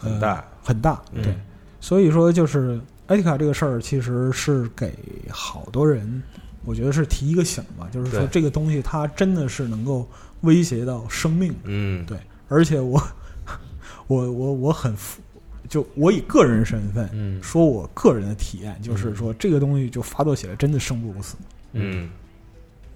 [0.03, 1.21] 呃很大，很大，嗯。
[1.21, 1.37] 对，
[1.81, 4.97] 所以说就是艾迪卡这个事儿，其实是给
[5.29, 6.23] 好多人，
[6.65, 10.09] 我觉得是提一个醒吧，就是说这个东西它真的是能够
[10.43, 12.17] 威胁到生命，嗯，对，
[12.49, 13.03] 而且我
[14.13, 15.23] 我我我很服
[15.69, 21.37] 就我以个人身份嗯说，我个人的体验就是说，这个东西就发作起来真的生不如死，
[21.73, 22.11] 嗯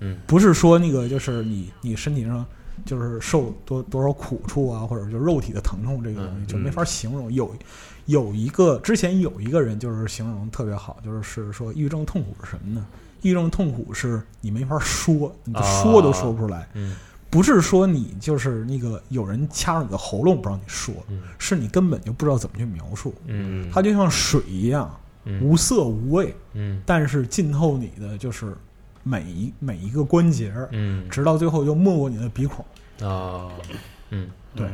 [0.01, 2.45] 嗯不是说那个就是你你身体上
[2.85, 7.33] 就是受多多少苦处啊，或者就肉体的疼痛这个东西嗯就没法形容。
[7.33, 7.51] 有
[8.05, 12.87] 有一个之前有一个人就是形容特别好，就是是说抑郁症痛苦是什么呢？
[13.23, 16.95] 抑郁症痛苦是你没法说，你就说都说不出来，嗯
[17.29, 21.23] 不是说你就是那个有人掐着你的喉咙不让你说，嗯。
[21.39, 23.15] 是你根本就不知道怎么去描述。
[23.27, 23.69] 嗯。
[23.73, 25.43] 它就像水一样，嗯。
[25.43, 26.81] 无色无味，嗯。
[26.87, 28.57] 但是浸透你的就是
[29.03, 31.09] 每一每一个关节，嗯。
[31.09, 32.65] 直到最后就没过你的鼻孔。
[33.07, 33.51] 啊
[34.11, 34.71] 嗯对，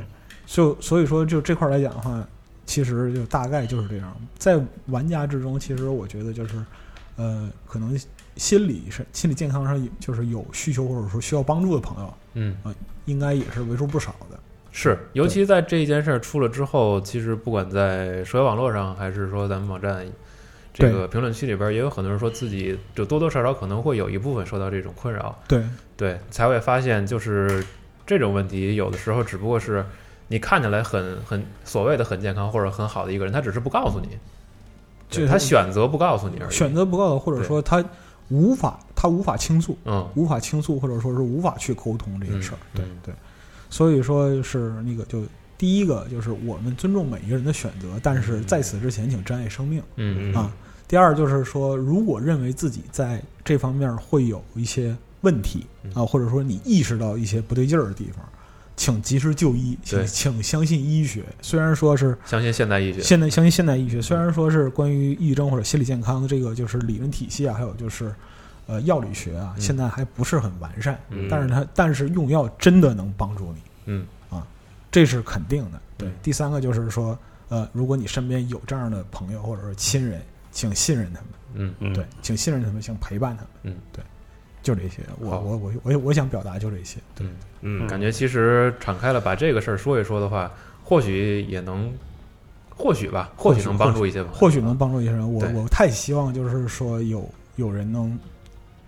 [0.46, 2.24] 就所以说就这块儿来讲的话，
[2.66, 4.16] 其实就大概就是这样。
[4.38, 6.64] 在玩家之中，其实我觉得就是，
[7.16, 7.98] 呃，可能
[8.36, 12.56] 心理是心理健康上有就是有需求或者说需要帮助的朋友，嗯
[13.04, 14.38] 应该也是为数不少的。
[14.70, 20.06] 是，尤其在这一件事儿出了之后，其实不管在社交网络上，还是说咱们网站
[20.72, 25.38] 这个评论区里边，也有很多人说自己就多多少少可能会有一部分受到这种困扰。
[25.46, 25.62] 对，
[25.96, 27.62] 对，才会发现就是
[28.06, 29.84] 这种问题，有的时候只不过是
[30.28, 34.16] 你看起来很很所谓的很健康或者很好的一个人，他只是不告诉你，
[35.10, 36.50] 就他选择不告诉你而已。
[36.50, 37.84] 选择不告诉，或者说他
[38.28, 42.58] 无法他无法倾诉，嗯，无法倾诉，或者说是无法去沟通这些事儿。
[42.74, 43.14] 对对，
[43.70, 45.22] 所以说是那个就。
[45.58, 49.80] 第一个就是我们尊重每一个人的选择，但是在此之前，请珍爱生命。
[49.94, 50.52] 嗯啊。
[50.88, 58.28] 第二就是说，如果认为自己在这方面会有一些问题嗯啊，或者说你意识到一些不对劲儿的地方，
[58.82, 61.22] 请及时就医，请请相信医学。
[61.40, 63.00] 虽然说是相信现代医学。
[63.00, 68.12] 现在相信现代医学，虽然说是关于抑郁症或者心理健康的这个就是理论体系啊，还有就是
[68.66, 69.60] 呃药理学啊，嗯。
[69.60, 71.28] 现在还不是很完善，嗯。
[71.30, 73.60] 但是它但是用药真的能帮助你。
[73.84, 74.04] 嗯。
[74.30, 74.44] 啊
[74.90, 75.80] 这是肯定的。
[75.96, 77.16] 对嗯，第三个就是说，
[77.50, 80.20] 呃，如果你身边有这样的朋友或者是亲人，
[80.50, 81.74] 请信任他们，嗯。
[81.78, 84.02] 嗯，对，请信任他们，请陪伴他们，嗯，对，
[84.62, 85.02] 就这些。
[85.18, 86.98] 我好我我我我想表达就这些。
[87.14, 87.26] 对，
[87.60, 90.50] 嗯感觉其实敞开了把这个事儿说一说的话，
[90.82, 91.92] 或许也能，
[92.70, 95.32] 或许吧，或或许许能帮助一些吧，或许能帮助一些人。
[95.32, 98.18] 我我太希望就是说有有人能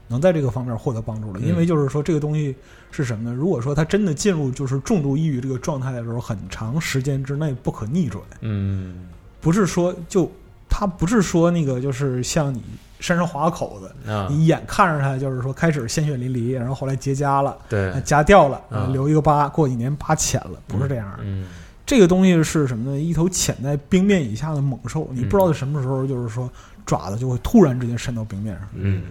[0.09, 2.55] 能在这个方面获得帮助了，因为嗯就是说这个东西
[2.91, 3.35] 是什么呢？
[3.35, 9.09] 如果说他真的进入就是重度抑郁这个状态的时候，很长时间之内不可逆转，嗯
[9.41, 10.31] 不是说就
[10.69, 12.63] 他不是说那个就是像你
[13.01, 17.91] 身上划个口子，啊，你眼看着他就是说开始鲜血淋漓，然后后来结痂了，对。
[17.91, 18.61] 呃，痂掉了，
[18.93, 21.19] 留一个疤，过几年疤浅了，不是这样的。
[21.23, 21.47] 嗯。
[21.87, 22.99] 这个东西是什么呢？
[22.99, 26.51] 一头潜在冰面以下的猛兽，你不知道在什么时候，就是说
[26.87, 29.03] 爪子就会突然之间伸到冰面上，嗯。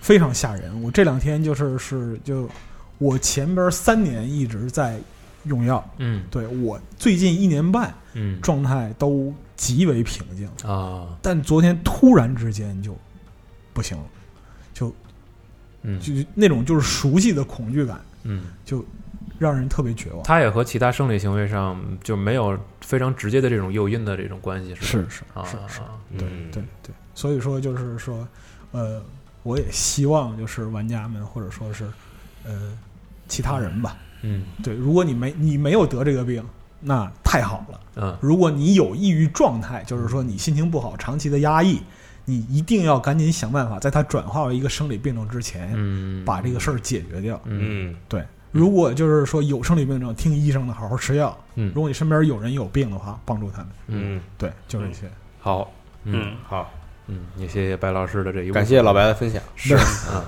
[0.00, 0.82] 非常吓人。
[0.82, 2.48] 我这两天就是是就
[2.98, 4.98] 我前边三年一直在
[5.44, 6.22] 用药，嗯。
[6.30, 8.38] 对我最近一年半嗯。
[8.42, 12.94] 状态都极为平静，啊，但昨天突然之间就
[13.72, 14.04] 不行了，
[14.74, 14.94] 就
[15.82, 16.00] 嗯。
[16.00, 18.84] 就那种就是熟悉的恐惧感，嗯，就
[19.38, 20.22] 让人特别绝望。
[20.22, 24.86] 它也和其他生理行为上就没有非常直接的这种诱因的这种关系，是吧？
[25.08, 26.50] 是是啊是是，啊对嗯。
[26.50, 26.62] 对。
[26.82, 28.26] 对，所以说就是说，
[28.72, 29.02] 呃，
[29.42, 31.84] 我也希望就是玩家们或者说是
[32.44, 32.76] 呃
[33.28, 34.44] 其他人吧，嗯。
[34.62, 36.44] 对，如果你没你没有得这个病，
[36.80, 37.80] 那太好了。
[37.96, 38.16] 嗯。
[38.20, 41.80] 如果你有抑郁状态，就是说你心情不好，长期的压抑，
[42.30, 47.40] 你一定要赶紧想办法，在它转化为一个生理病症之前，嗯，把这个事儿解决掉。
[47.44, 47.90] 嗯。
[47.90, 51.36] 嗯对，如果就是说有生理病症，听医生的，好好吃药。
[51.56, 51.72] 嗯。
[51.74, 53.68] 如果你身边有人有病的话，帮助他们。
[53.88, 54.16] 嗯。
[54.16, 55.10] 嗯对，就这些。
[55.40, 55.72] 好，
[56.04, 56.70] 嗯，好，
[57.08, 59.42] 嗯，也谢谢白老师的这一感谢老白的分享。
[59.56, 59.74] 是。
[59.74, 60.22] 啊，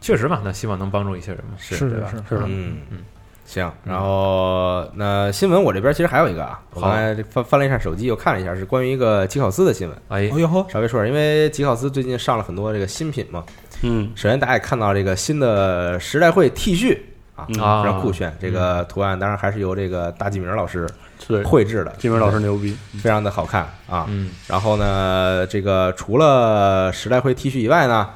[0.00, 1.90] 确实嘛，那希望能帮助一些人嘛，是。
[1.90, 2.08] 对吧？
[2.10, 2.42] 是是。
[2.46, 2.78] 嗯。
[2.90, 2.98] 嗯
[3.44, 9.96] 行，然后那新闻我这边其实还有一个啊，我好刚才翻翻了一下手机，又看了一下，是关于一个吉考斯的新闻。
[10.08, 10.30] 哎。
[10.32, 13.44] 哦，哟呵，稍微说说，因为吉考斯最近上了很多这个新品嘛。
[13.82, 14.10] 嗯。
[14.14, 16.98] 首先大家也看到这个新的时代会 T 恤
[17.36, 18.34] 啊，非常酷炫。
[18.40, 20.88] 这个图案当然还是由这个大纪明老师
[21.28, 24.06] 对，绘制的，纪明老师牛逼， 非常的好看啊。
[24.08, 24.30] 嗯。
[24.46, 28.08] 然后呢，这个除了时代会 T 恤以外呢，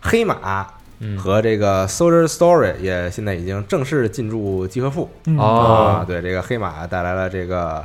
[0.00, 0.66] 黑马
[1.02, 1.18] 嗯。
[1.18, 6.04] 和这个 Soldier Story 也现在已经正式进驻集合铺啊。
[6.06, 7.84] 对，这个黑马带来了这个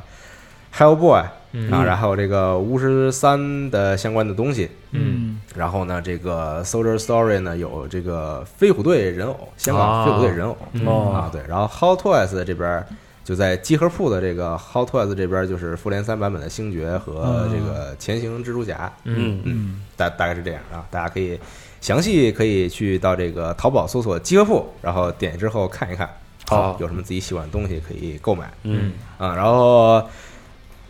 [0.73, 1.71] Hellboy 嗯。
[1.71, 4.69] 啊，然后这个巫师三的相关的东西。
[4.91, 5.41] 嗯。
[5.55, 11.41] 然后呢，这个 Soldier Story 呢有这个飞虎队人偶，香港飞虎队人偶、啊，对。
[11.47, 12.85] 然后 Hot Toys 这边
[13.23, 19.41] 就在集合铺的这个 Hot Toys 这边，就是复联三版本的星爵和这个前行蜘蛛侠，嗯。
[19.43, 20.85] 嗯大大概是这样啊。
[20.91, 21.39] 大家可以
[21.87, 26.09] 详细可以去到这个淘宝搜索集合铺，然后点之后看一看，
[26.45, 29.33] 好有什么自己喜欢的东西可以购买嗯，啊。
[29.33, 30.03] 然后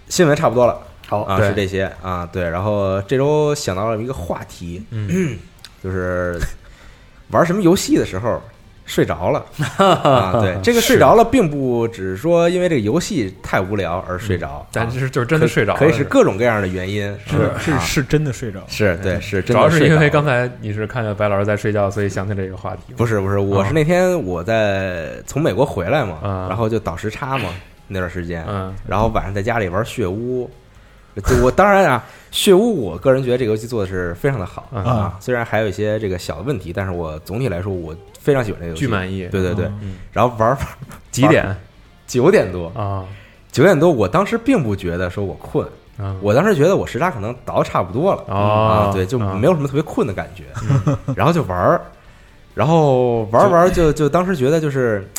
[0.09, 0.81] 新闻差不多了。
[1.05, 2.49] 好啊，是这些啊，对。
[2.49, 5.37] 然后这周想到了一个话题，嗯
[5.83, 6.41] 就是
[7.29, 8.41] 玩什么游戏的时候
[8.87, 9.45] 睡着了。
[9.77, 10.39] 啊。
[10.41, 17.51] 对， 这个睡着了，并不只是说因为这个游戏太无聊而睡着，啊但是就是真的睡着了，可以是各种各样的原因，是。
[17.59, 17.77] 是啊。
[17.79, 18.65] 是真的睡着了。
[18.67, 22.93] 是对是真主要是因为刚才你是看见白老师在睡觉，所以想起这个话题。
[22.95, 26.47] 不是不是，我啊是那天我在从美国回来嘛，啊。
[26.47, 27.49] 然后就倒时差嘛
[27.89, 28.73] 那段时间，嗯。
[28.87, 30.49] 然后晚上在家里玩血屋。
[31.41, 34.83] 我当然啊，血屋我个人觉得这个游戏做的是非常的好嗯。
[34.83, 37.95] 啊，虽然还有一些这个小的问题，但是我总体来说我
[38.27, 39.25] 非常喜欢这个游戏，巨满意。
[39.31, 40.57] 对对对，嗯，然后玩儿
[41.11, 41.55] 几点？
[42.05, 43.05] 九点多，啊？
[43.53, 45.65] 九点多，我当时并不觉得说我困，
[45.97, 46.13] 啊。
[46.21, 48.25] 我当时觉得我时差可能倒差不多了。
[48.27, 49.33] 哦啊，对，就啊。
[49.33, 50.43] 没有什么特别困的感觉，
[51.15, 51.81] 然后就玩儿，
[52.53, 55.09] 然后玩儿玩儿就就当时觉得就是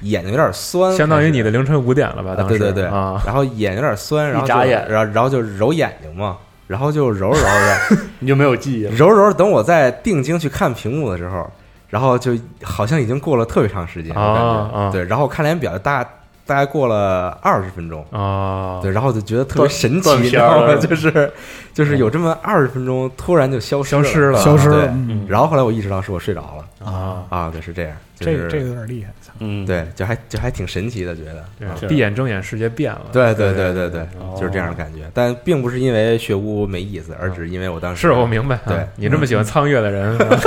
[0.00, 2.30] 眼睛有点酸，相当于你的凌晨五点了吧？
[2.30, 2.58] 啊，当时。
[2.58, 2.84] 对对对。
[2.86, 4.88] 啊，然后眼有点酸，然后眨眼。
[4.88, 7.44] 然后然后就揉眼睛嘛，然后就揉着揉。
[7.44, 11.46] 着 你就没有记忆了，揉着揉着，等我再定睛去看屏幕的时候，
[11.94, 12.32] 然后就
[12.64, 14.90] 好像已经过了特别长时间，啊我感啊。
[14.90, 16.02] 觉对，然后我看脸表大
[16.44, 18.04] 大概过了二十分钟。
[18.10, 20.74] 啊，对，然后就觉得特别神奇，断你知道吗？
[20.74, 21.32] 就是
[21.72, 24.40] 就是有这么二十分钟，突然就消失消失了。
[24.40, 26.64] 消失了，嗯，然后后来我意识到是我睡着了。
[26.84, 29.10] 啊，啊，对，是这样，就是这个这个有点厉害。
[29.40, 31.88] 嗯，对，就还就还挺神奇的，觉得。
[31.88, 33.00] 闭眼睁眼世界变了。
[33.12, 35.00] 对对对对对哦，就是这样的感觉。
[35.14, 38.58] 但并不是因为血屋没意思，而只是因为我当时是我明白。
[38.66, 38.76] 对。
[38.76, 40.38] 啊你这么喜欢苍月的人，啊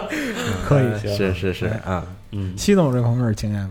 [0.64, 0.98] 可以。
[0.98, 3.70] 行是是是啊，嗯，西总这方面有经验吗？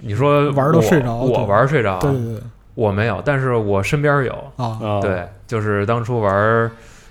[0.00, 2.42] 你说玩儿都睡着我玩儿睡着，对对对。
[2.74, 4.32] 我没有，但是我身边有。
[4.56, 6.70] 啊，啊，对，就是当初玩儿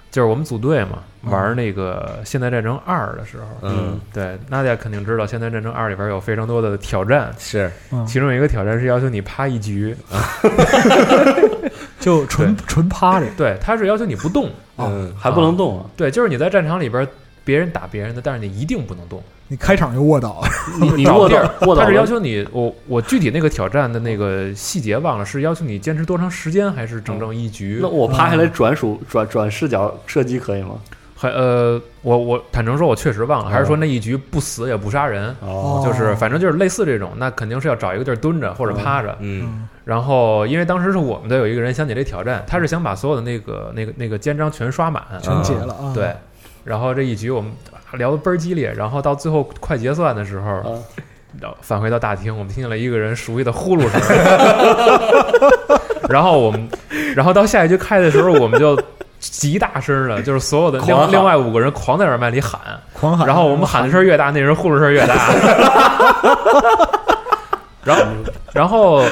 [0.10, 8.06] 就是我们组队嘛，玩那个《现代战争二》的时候，嗯，对，娜迪亚肯定知道《现代战争二》里边有非常多的挑战，是，嗯。
[8.06, 9.94] 其中有一个挑战是要求你趴一局，
[12.00, 15.86] 就纯纯趴着，对，他是要求你不动，嗯，还不能动啊！
[15.98, 17.06] 对，就是你在战场里边
[17.48, 19.24] 别人打别人的，但是你一定不能动。
[19.48, 20.44] 你开场就卧倒，
[20.82, 27.88] 你 你卧倒卧倒他是要求你，我我具体那个挑战的那个细节忘了，是要求你坚持多长时间，还是整整一局那？
[27.88, 30.72] 我趴下来转属转转视角射击可以吗？
[31.16, 39.18] 还呃，我我坦诚说，我确实忘了，还是说那一局不死也不杀人，哦就是反正就是类似这种，那肯定是要找一个地儿蹲着或者趴着。
[39.22, 45.94] 嗯然后因为当时是我们的有一个人想起这挑战，他是想把所有的那个那个那个肩章全刷满，全解了啊！
[45.96, 46.14] 对。
[46.68, 47.50] 然后这一局我们
[47.94, 50.66] 聊的倍儿激烈，然后到最后快结算的时候，啊，
[51.40, 54.02] 然后返回到大厅，我们听见了一个人熟悉的呼噜声，
[56.10, 56.68] 然后我们，
[57.16, 58.78] 然后到下一局开的时候，我们就
[59.20, 62.60] 极大声的，就是所有的另另外五个人狂在耳麦里喊，
[62.92, 65.16] 狂喊，然后我们喊的声越大，那人呼噜声越大，
[67.86, 68.04] 然后
[68.52, 69.06] 然后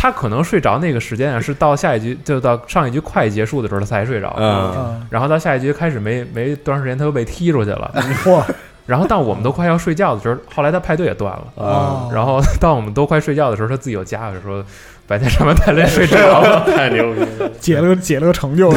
[0.00, 4.72] 他可能睡着那个时间啊，是到下一局就到上一局快结束的时候他才睡着，嗯。
[4.76, 7.92] 嗯，然后到下一局开始没没多长时间他又被踢出去了，
[8.22, 8.40] 嚯
[8.86, 11.44] 然后到我们都快要睡觉的时候，后来他派对也断了。
[11.56, 12.08] 哦。
[12.12, 14.64] 然后到我们都快睡觉的时候，他自己又加回说，
[15.08, 16.64] 白天上班太累睡着了。
[16.76, 17.50] 太牛逼了！
[17.58, 18.70] 解了个解了个成就，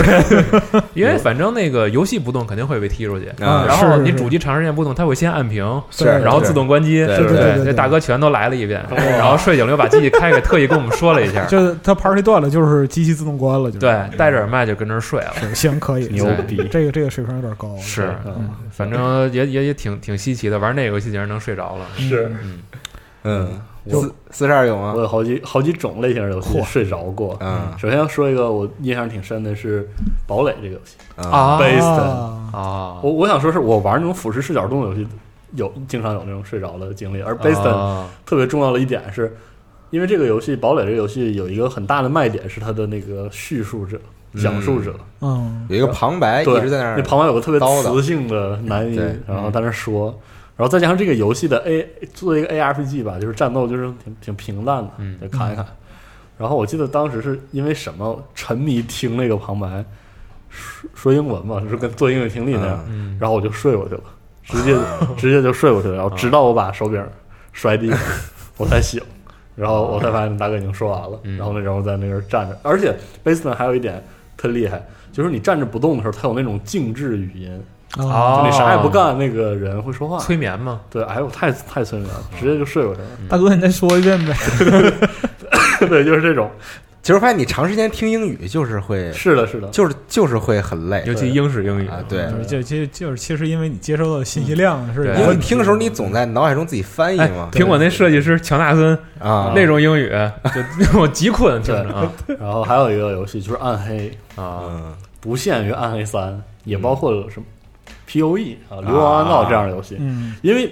[0.95, 7.05] 因为反正那个游戏不动肯定会被踢出去，啊然后你主机长时间不动，它会先按屏，是，然后自动关机。
[7.05, 11.43] 对对对对对这大哥全都来了一遍，然后睡醒了又把机器开开，特意跟我们说了一下。
[11.51, 15.34] 就是他 party 断了，就是机器自动关了，就是对，戴着耳麦就跟那儿睡了。
[15.53, 21.86] 行可以，牛逼这个这个水平有点高，是，嗯反正也也也挺挺稀奇的，玩那个游戏竟然能睡着了。
[21.97, 22.59] 是嗯，
[23.23, 24.93] 嗯，我四四十二有吗？
[24.95, 25.01] 我？
[25.01, 27.36] 有好几好几种类型的游戏睡着过。
[27.39, 27.71] 嗯。
[27.77, 29.84] 首先要说一个我印象挺深的是
[30.27, 30.95] 《堡垒》这个游戏。
[31.17, 31.84] 啊，Based。
[31.84, 32.38] 啊。
[32.53, 35.07] 啊，我我想说是我玩那种俯视视角动作游戏，
[35.55, 37.21] 有经常有那种睡着的经历。
[37.21, 39.36] 而 Based 啊特别重要的一点是，
[39.89, 43.99] 因为这个游戏《堡垒》这个游戏有一个很大的卖点是它的那个叙述者、
[44.41, 45.65] 讲述者，嗯。
[45.69, 50.13] 有一个旁白对，一直在那儿那旁白有个特别磁性的男音，然后在那说，
[50.58, 55.18] 然后再加上这个游戏的 A 作为一个 ARPG 吧，就是战斗就是挺挺平淡的，嗯。
[55.20, 55.66] 就看一看。
[56.38, 59.84] 然后我记得当时是因为什么沉迷听那个旁白
[60.49, 64.02] 说说英文嘛，就是跟做英语听力那样，嗯，然后我就睡过去了，
[64.43, 64.76] 直接
[65.16, 67.04] 直接就睡过去了，然后直到我把手柄
[67.54, 67.99] 摔地上，
[68.58, 69.02] 我才醒，
[69.56, 71.38] 然后我才发现大哥已经说完了，嗯。
[71.38, 72.91] 然后那人我在那边站着，而且
[73.24, 74.04] b a s e 还有一点
[74.36, 77.62] 特厉害，就是你站着不动的时候，它有那种静置语音，啊
[77.98, 78.42] 哦。
[78.44, 80.18] 就你啥也不干，那个人会说话。
[80.20, 83.08] 催眠吗，对，哎呦，太太催眠了，直接就睡过去了。
[83.30, 84.36] 大哥，你再说一遍呗。
[85.88, 86.50] 对，就是这种。
[87.04, 91.88] 其实发现你长时间听英语就是会，是的，是的，就是就是会很累尤其英式英语。
[91.88, 92.28] 啊，对。
[92.48, 100.10] 就是就就就是其实因为你接收到的信息量是对因为听的时候，你总在脑海中自己翻译哎嘛，苹果那设计师乔纳森啊，那种英语，
[100.54, 102.12] 就让我极困，听着啊。
[102.39, 104.94] 然后还有一个游戏就是暗黑，啊，嗯。
[105.20, 107.46] 不限于暗黑三，也包括了什么
[108.12, 109.95] P O E 啊、流亡暗道这样的游戏。
[110.01, 110.70] 嗯因为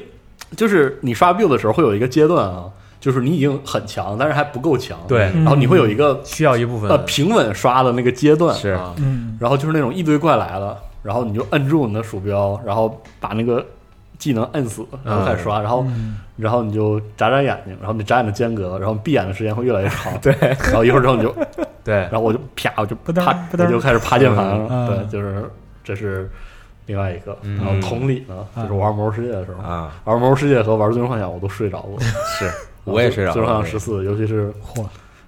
[0.57, 2.65] 就是你刷 build 的时候会有一个阶段啊，
[2.99, 4.97] 就是你已经很强，但是还不够强。
[5.07, 13.65] 对然后你会有一个需要一部分呃平稳刷的那个阶段，是啊嗯然后就是那种一堆怪来了，然后你就摁住你的鼠标，然后把那个
[14.17, 20.11] 技能摁死，然后开始刷，然后嗯然后你就眨眨眼睛，然后你眨眼的间隔，然后闭眼的时间会越来越长。
[20.21, 20.33] 对，
[20.63, 21.35] 然后一会儿之后你就，
[21.83, 24.67] 对然后我就啪，我就不噔趴，不噔我就开始趴键盘了。
[24.69, 25.49] 嗯对，就是
[25.83, 26.29] 这是
[26.89, 27.37] 另外一个。
[27.43, 27.57] 嗯。
[27.57, 31.99] 然后同理呢，就是玩魔兽世界的时候，啊，玩魔兽世界和玩最终幻想我都睡着过。
[32.01, 32.51] 是
[32.83, 34.83] 我也睡着最终幻了想十四，尤其是嚯，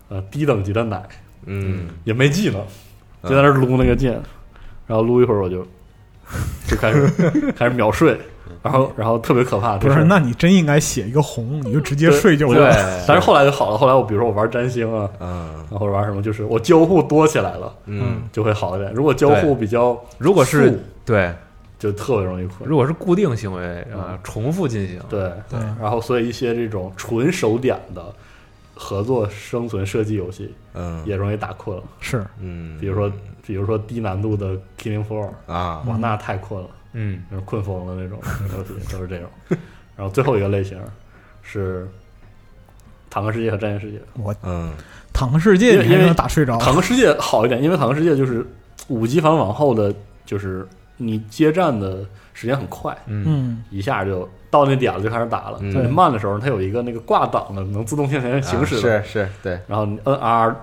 [0.10, 1.02] 呃低等级的奶
[1.46, 2.60] 嗯，也没技能，
[3.24, 4.14] 就在那撸那个剑，
[4.88, 5.64] 然后撸一会儿我就
[6.68, 7.08] 就开始
[7.56, 8.18] 开始秒睡，
[8.64, 12.58] 然后然后特别可怕，不，就是那你真应该写一个红，你就直接睡就完。
[13.08, 15.50] 但是后来就好了，后来我比如说我玩占星啊，嗯。
[15.70, 18.22] 然后或者玩什么，就是我交互多起来了，嗯。
[18.32, 18.92] 就会好一点。
[18.94, 21.34] 如果交互比较如果是对，
[21.82, 22.70] 就特别容易困。
[22.70, 25.32] 如果是固定行为啊嗯，重复进行，对。
[25.50, 25.60] 对。
[25.82, 28.14] 然后所以一些这种纯手点的
[28.76, 31.04] 合作生存射击游戏嗯。
[31.08, 31.84] 也容易打困了。
[32.00, 32.24] 是。
[32.40, 33.12] 嗯，比如说，
[33.44, 35.82] 比如说低难度的 Killing Floor，啊。
[35.88, 37.24] 哇，那太困了，嗯。
[37.46, 38.20] 困疯了那种
[38.56, 39.28] 游戏，都是这种。
[39.98, 40.80] 然后最后一个类型
[41.42, 41.90] 是
[43.10, 44.00] 坦克世界和战舰世界。
[44.22, 44.72] 我嗯
[45.12, 48.46] 坦克世界你还因为打睡着，坦克世界好一点，因为坦克世界就是
[48.88, 49.94] 五级反往后的，
[50.26, 50.68] 就是
[50.98, 53.24] 你接站的时间很快，嗯。
[53.28, 55.58] 嗯一下就到那点了就开始打了。
[55.62, 55.74] 嗯。
[55.74, 60.56] 特别慢的时候，它有一个那个挂档的，能自动向前行驶的，啊是是对，然后你摁 R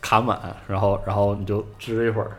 [0.00, 2.30] 卡满，然后然后你就支一会儿，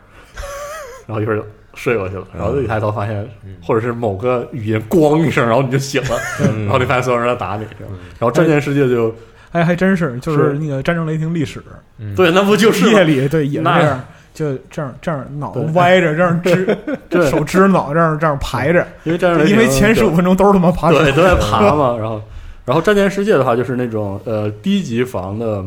[1.06, 1.44] 然后一会儿就
[1.74, 9.14] 睡过去了，然后一抬头发现嗯，或者是某个语音咣一声，然后你就醒了，嗯 然后你发现所有人在打你，然后战舰世界就
[9.52, 11.62] 哎，还真是，就是是那个《战争雷霆历史。
[11.98, 14.04] 嗯，对，那不就是夜里对也是那样，
[14.36, 16.78] 就这样这样脑袋歪着，这样支
[17.08, 21.96] 这手支脑这样这样排着，因为因为前十五分钟都是他妈爬对，手都在爬嘛。
[21.96, 22.20] 然后，
[22.66, 25.64] 然后战舰世界的话，就是那种呃低级房的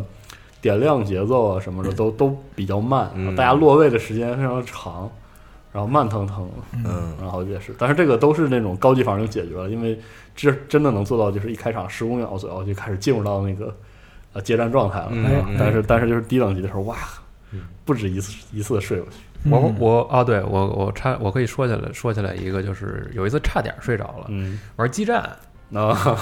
[0.62, 5.10] 点亮节奏啊什么的都都比较慢，嗯大家落位的时间非常长，
[5.74, 6.48] 然后慢腾腾，
[6.86, 10.00] 嗯然后也是，但是这个都是那种高级房就解决了，因为
[10.36, 13.76] 这真的能做到，就是一开场十五秒左右就开始进入到那个
[14.34, 15.10] 呃接战状态了。
[15.58, 17.29] 但是但是就是低等级的时候，哇嗯，
[17.86, 19.50] 不止一次一次的睡过去。
[19.50, 19.76] 我嗯。
[19.80, 25.30] 我啊，对我我差我可以说起来说起来一个，就是有一次差点睡着了，嗯，玩激战，
[25.74, 26.18] 啊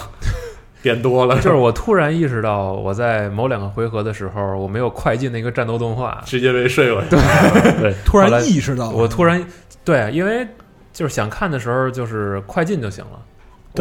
[0.82, 7.10] 变多了，就是我突然意识到我在某两个回合的时候，我没有快进那个战斗动画，直接被睡过去。
[7.10, 7.94] 对。
[8.06, 9.44] 突然意识到，我突然
[9.84, 10.48] 对，因为
[10.94, 13.20] 就是想看的时候就是快进就行了，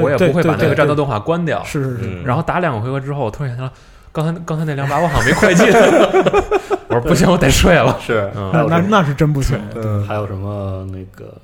[0.02, 1.62] 我也不会把那个战斗动画关掉。
[1.64, 2.24] 是是是，嗯。
[2.24, 3.72] 然后打两个回合之后，我突然想到，
[4.10, 5.66] 刚才刚才那两把我好像没快进，
[6.96, 7.96] 我说不行，我得睡了。
[8.00, 8.50] 是，嗯。
[8.52, 10.06] 那那那是真不行，嗯。
[10.06, 11.34] 还有什么那个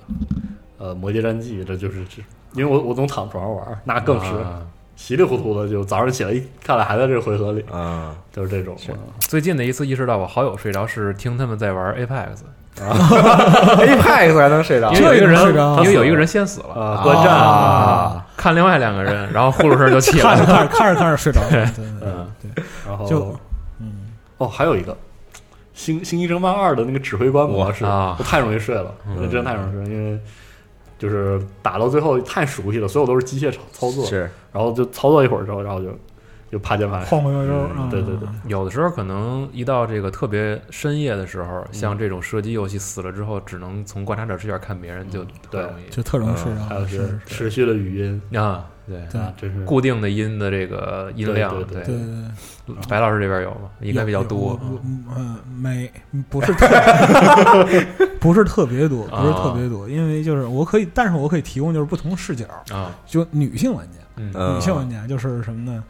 [0.78, 2.22] 呃《魔界战记》，这就是这，
[2.54, 4.62] 因为我我总躺床上玩，那更是啊。
[4.94, 8.76] 稀里糊涂的，就早上起来一看来还在这个回合里，啊，就是这种。
[9.18, 12.86] 最近的一次意识到我好友睡着是听他们在玩 Apex，Apex
[14.38, 14.92] 还能睡着？
[14.92, 15.40] 因为有一个人
[15.78, 20.44] 因为有一个人先死了，啊，观战啊，看另外两个人，然后呼噜声就起来了。
[20.46, 21.64] 看着看着看着看着睡着了， 对。
[21.64, 23.36] 对对嗯对，然后就
[23.80, 23.92] 嗯，
[24.38, 24.92] 哦，还有一个
[25.74, 28.16] 《星星际争霸二》的那个指挥官模式，啊。
[28.18, 29.16] 我太容易睡了，嗯。
[29.20, 30.20] 那真的太容易睡了，因为
[30.98, 34.30] 就是打到最后太熟悉了，所有都是机械操操作，是。
[34.52, 35.88] 然后就操作一会儿之后，然后就
[36.50, 37.04] 就趴键盘。
[37.06, 45.66] 晃晃悠悠，嗯啊对对对，有的时候可能一到这个特别深夜的时候，像这种射击游戏死了之后，只能从观察者视角看别人，就特对。
[45.90, 48.22] 就特容易睡着，还有是是，持续的语音。
[48.38, 48.64] 啊。
[48.86, 49.20] 对，对。
[49.20, 51.96] 啊，真是固定的音的这个音量，对对对。
[52.66, 53.70] 对，白老师这边有吗？
[53.80, 54.58] 应该比较多。
[54.62, 55.04] 嗯。
[55.16, 55.90] 嗯，没
[56.30, 56.66] 不是特
[58.20, 63.98] 不是特别多，不是特别多，因为就是我可以，但是我可以提供就是不同视角，啊，就女性玩家，
[64.54, 65.82] 女性玩家就是什么呢？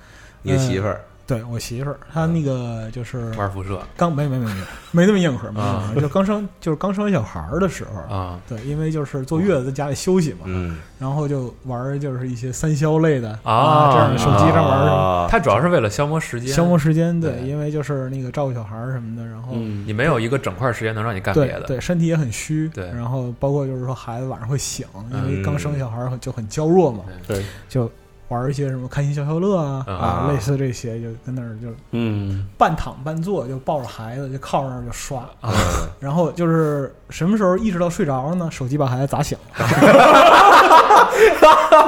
[0.42, 1.00] 你媳妇儿
[1.32, 4.60] 对我媳妇儿，她那个就是玩辐射刚没没没没
[4.90, 21.60] 没那么硬核，没那么啊硬核，就刚生就是刚生完小孩儿的时候，啊，对，因为就是坐月子在家里休息嘛，嗯然后就玩儿就是一些三消类的啊这样的手机上玩儿啊它主要是为了消磨时间，消磨时间，对，因为就是那个照顾小孩儿什么的，然后嗯你没有一个整块时间能让你干别的。
[21.62, 27.90] 对对，身体也很虚，对然后包括就是说孩子晚上会醒，因为嗯刚生小孩儿就很娇弱嘛，对，就
[28.32, 30.28] 玩一些什么开心消消乐啊啊。
[30.32, 32.46] 类似这些，就跟那儿就嗯。
[32.58, 35.52] 半躺半坐，就抱着孩子就靠那儿就刷，啊。
[36.00, 38.48] 然后就是什么时候意识到睡着了呢？
[38.50, 39.58] 手机把孩子砸醒了，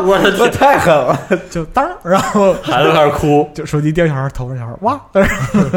[0.07, 0.51] 我的天。
[0.53, 1.18] 太狠了，
[1.51, 5.30] 就当，然后孩子开始哭，就手机掉小孩头上，小孩哇，但是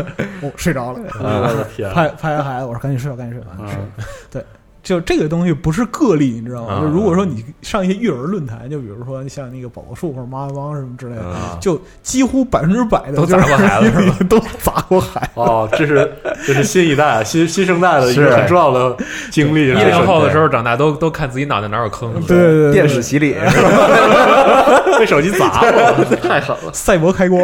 [0.42, 3.88] 我睡着了，我的天，拍拍完孩子，我说赶紧睡吧，赶紧睡吧，赶紧睡吧。
[4.34, 4.44] 嗯
[4.84, 6.74] 就这个东西不是个例，你知道吗？
[6.76, 15.32] 啊就如果说你上一些育儿论坛，就比如说像那个宝宝树或者妈妈帮什么之类的，嗯就几乎百分之百的都砸过孩子 是吧都砸过孩子。
[15.36, 16.10] 哦，这是
[16.46, 18.96] 这是新一代 新新生代的一个是很重要的
[19.30, 24.82] 经历，一零后的时候长大都都看自己脑袋哪有坑，对对对，电视洗礼 是吧？
[25.00, 27.40] 被手机砸了，太狠了，赛博开光。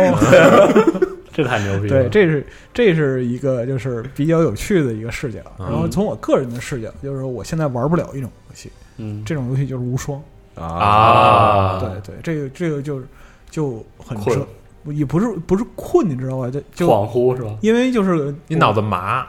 [1.34, 2.04] 这太牛逼了。
[2.04, 5.40] 对，这是这是一个就是比较有趣的一个视角。
[5.60, 10.22] 嗯然后从我个人的视角，就是说我现在玩不了一种游戏，嗯，这种游戏就是无双。
[10.56, 13.06] 啊对对，这个这个就是
[13.50, 14.48] 就很困折，
[14.94, 16.48] 也不是不是困，你知道吧？
[16.52, 17.56] 就就恍惚是吧？
[17.62, 19.26] 因为就是你脑子麻，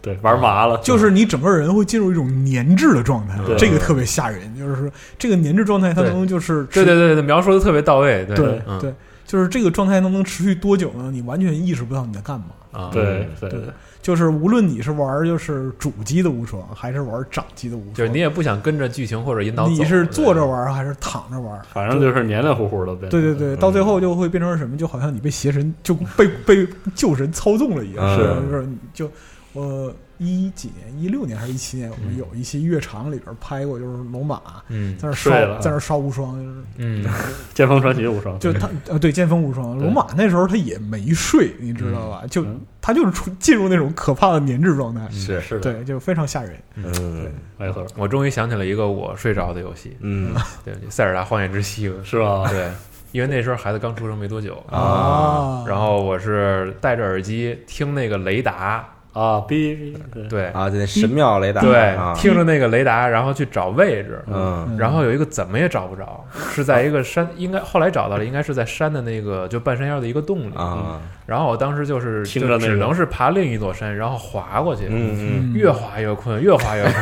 [0.00, 4.56] 对，玩麻了，就是你整个人会进入一种粘滞的状态对，这个特别吓人。
[4.56, 8.36] 就是说，这个粘滞状态它能就是对对对对，描述的特别到位，对
[8.80, 8.94] 对，
[9.30, 11.08] 就是这个状态能能持续多久呢？
[11.12, 12.46] 你完全意识不到你在干嘛。
[12.72, 13.62] 啊，对对对，
[14.02, 21.62] 就是无论你是玩就是主机的无双，还是玩掌机的无双，就是你也不想跟着剧情或者引导，你是坐着玩还是躺着玩？
[21.72, 23.06] 反正就是黏黏糊糊的呗。
[23.08, 24.76] 对对对，到最后就会变成什么？
[24.76, 26.66] 就好像你被邪神就被被
[26.96, 29.10] 旧神操纵了一样，嗯是就是你就
[29.52, 35.58] 我一几年，一六年还是一七年，我们有一期乐场里边拍过，就是龙马嗯在那刷睡了。
[35.60, 37.06] 在那烧无双，就是嗯
[37.54, 42.22] 剑锋传奇无双，就他呃对剑锋无双，龙马那时候他也没睡，你知道吧？
[42.30, 46.54] 就嗯他就是出进入那种可怕的粘滞状态，是是的，对，就非常吓人。
[46.76, 47.32] 嗯。
[47.56, 50.34] 没错，我终于想起了一个我睡着的游戏，嗯。
[50.64, 52.46] 对，《塞尔达荒野之息》是吧？
[52.48, 52.70] 对，
[53.12, 55.64] 因为那时候孩子刚出生没多久，啊。
[55.66, 59.92] 然后我是戴着耳机听那个雷达啊，哔，
[60.28, 64.76] 对，啊，就那神庙雷达，对啊，，听着那个雷达，然后去找位置，嗯。
[64.78, 70.54] 然后有一个怎么也找不着，是在一个山，应该后来找到了，应该是在山的那个就半山腰的一个洞里。
[70.54, 76.94] 啊，然后我当时就是听着那个就只能是爬另一座山，然后滑过去，嗯嗯，越滑越困，越滑越困，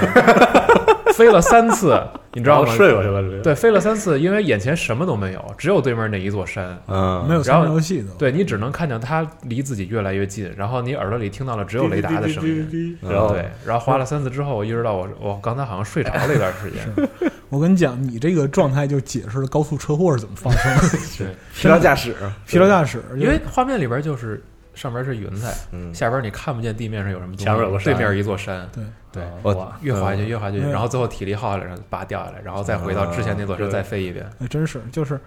[1.14, 2.00] 飞了三次，
[2.32, 2.72] 你知道吗？
[2.74, 6.78] 睡过去了，对，飞了三次，因为眼前什么都没有，只有对面那一座山。
[6.86, 12.96] 嗯，没有参然后照系的，对你只能看见它离自己越来越近，然后你耳朵里听到了只有雷达的声音。
[13.02, 17.30] 然后对，然后滑了三次之后，我意识到我 我刚才好像睡着了一段时间。
[17.48, 21.34] 我跟你讲，你这个状态就解释了高速车祸是怎么发生的。
[21.54, 22.14] 疲劳驾驶，
[22.46, 24.42] 疲劳驾驶，因为画面里边就是
[24.78, 34.24] 上边是云彩，嗯，下边你看不见地面上有什么东西，前面有个山对面一座山，对对，我，越滑下去越滑下去，嗯然后最后体力耗下来，然后拔掉下来，然后再回到之前那座山啊再飞一遍。
[34.38, 35.18] 那，真是就是，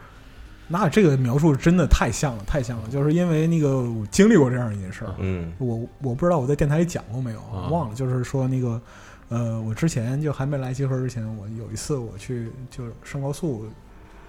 [0.69, 2.87] 那这个描述真的太像了，太像了。
[2.89, 7.95] 就是因为那个我经历过这样一件事儿，嗯我我不知道我在电台里讲过没有，我忘了。
[7.95, 8.81] 就是说那个，
[9.27, 13.67] 呃，我之前就还没来集合之前，我有一次我去就上高速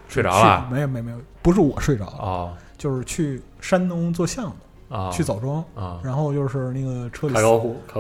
[0.09, 4.57] 睡着了没有没有没有，不是我睡着了，哦就是去山东做项目，
[4.93, 5.99] 啊，去枣庄，啊。
[6.05, 7.35] 然后就是那个车里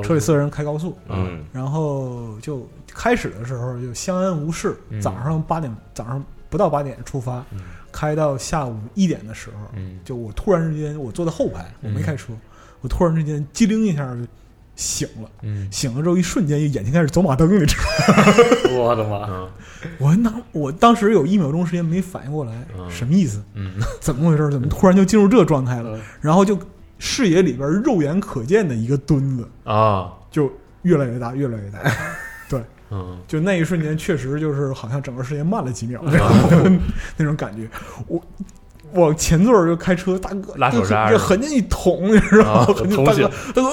[0.02, 1.43] 车里四个人开高速，嗯。
[1.52, 5.01] 然后就开始的时候就相安无事，嗯。
[5.01, 7.60] 早上八点早上不到八点出发，嗯。
[7.90, 9.98] 开到下午一点的时候，嗯。
[10.05, 12.35] 就我突然之间我坐在后排，我没嗯开车，
[12.82, 14.20] 我突然之间机灵一下就
[14.77, 15.66] 醒了，嗯。
[15.73, 18.24] 醒了之后一瞬间眼睛开始走马灯，你知道吗？
[18.78, 19.27] 我的妈！
[19.28, 19.48] 嗯。
[19.98, 22.90] 我那我当时有一秒钟时间没反应过来，嗯。
[22.90, 23.43] 什么意思？
[23.55, 23.74] 嗯。
[24.01, 24.51] 怎么回事？
[24.51, 25.97] 怎么突然就进入这状态了？
[25.97, 26.01] 嗯。
[26.20, 26.59] 然后就
[27.04, 30.48] 视野里边肉眼可见的一个墩子啊就
[30.82, 31.80] 越来越大，越来越大。
[32.48, 36.00] 对嗯就那一瞬间，确实就是好像整个世界慢了几秒，
[37.16, 37.68] 那种感觉。
[38.06, 38.22] 我
[38.94, 43.04] 往前座儿就开车，大哥拉手刹就是横进一捅，你知道吗？
[43.04, 43.68] 大哥，大哥，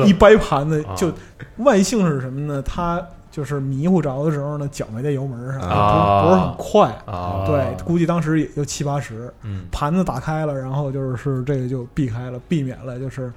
[0.00, 1.12] 哎， 一掰盘子啊，就
[1.58, 2.62] 万幸是什么呢？
[2.62, 3.06] 他
[3.36, 6.88] 就是迷糊着的时候呢，脚没在油门上，啊不是不是很快。
[7.04, 13.30] 啊对，估计当时也就七八十，嗯盘子打开了，然后就是这个就避开了，避免了就是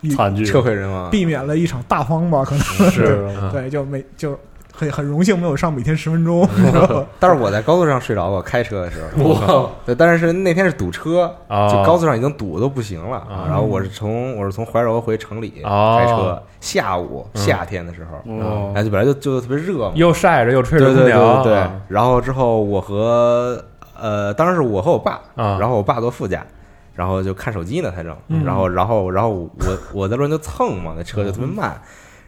[0.00, 4.36] 一惨剧，车毁人亡，避免了一场大风吧，可能是嗯对，就没就
[4.78, 6.48] 很很荣幸没有上每天十分钟？
[7.18, 21.66] 但是我在高速上睡着过，开车的时候，哇，对，但是那天是堵车，哦就高速上已经堵的都不行了啊然后我是从我是从怀柔回城里哦开车，下午嗯夏天的时候，哦哎，就本来就就特别热嘛，又晒着又吹着对对对空调，对。
[21.88, 23.62] 然后之后我和
[24.00, 26.44] 呃，当时是我和我爸，啊然后我爸坐副驾。
[26.94, 29.48] 然后就看手机呢，他正，嗯然后，然后，然后我
[29.92, 31.80] 我在路上就蹭嘛，那车就特别慢，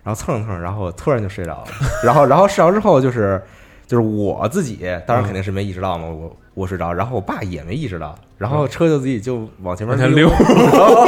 [0.03, 1.67] 然后蹭着蹭着，然后突然就睡着了，
[2.05, 3.41] 然后，然后睡着之后就是
[3.87, 10.31] 就是我自己，当然肯定是没意识到嘛，我我睡着，然后我爸也没意识到，然后车就自己就往前面溜，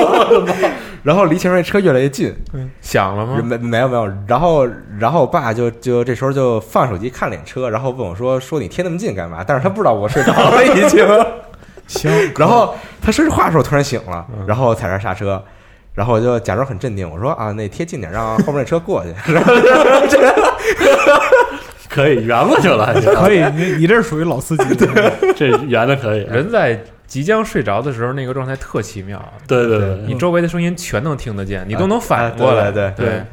[1.03, 2.33] 然后离前面那车越来越近，
[2.81, 3.41] 响了吗？
[3.43, 4.67] 没没有没有，然后
[4.99, 9.43] 然后我爸就就这时候就放手机看脸车，然后问我说说你贴那么近干嘛？
[9.47, 11.07] 但是他不知道我睡着了已经，
[11.87, 15.43] 行，然后他说这话的时候突然醒了嗯，然后踩刹刹车。
[15.95, 19.33] 然后我就假装很镇定，我说啊，那贴近点，让后面那车过去。
[19.33, 19.53] 然 后
[21.89, 24.65] 可以圆过去了， 可以，你你这是属于老司机，
[25.37, 32.73] 这圆的可以，人在即将睡着的时候，那个状态特奇妙，对对对，你周围的声音全能听得见，你都能反过啊来。
[32.73, 33.25] 对对对。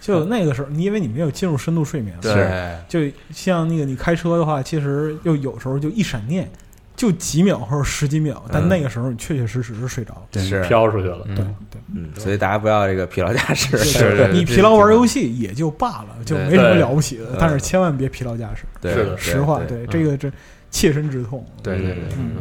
[0.00, 6.50] 就那个时候，你因为你没有进入深度睡眠，对，就像那个你开车的话，其实又有时候就一闪念，
[6.98, 8.68] 就几秒或者十几秒，但嗯。
[8.68, 10.42] 那个时候你确确实实是睡着了。
[10.42, 13.78] 是，飘出去了，对嗯，对，嗯，所以大家不要这个疲劳驾驶。
[13.78, 18.64] 是你疲劳玩游戏也就罢了，就没什么了不起的，但是千万别疲劳驾驶。
[18.80, 19.86] 对，是的实话，对。
[19.86, 20.28] 对这个这
[20.72, 21.46] 切身之痛。
[21.62, 22.32] 对对对，嗯。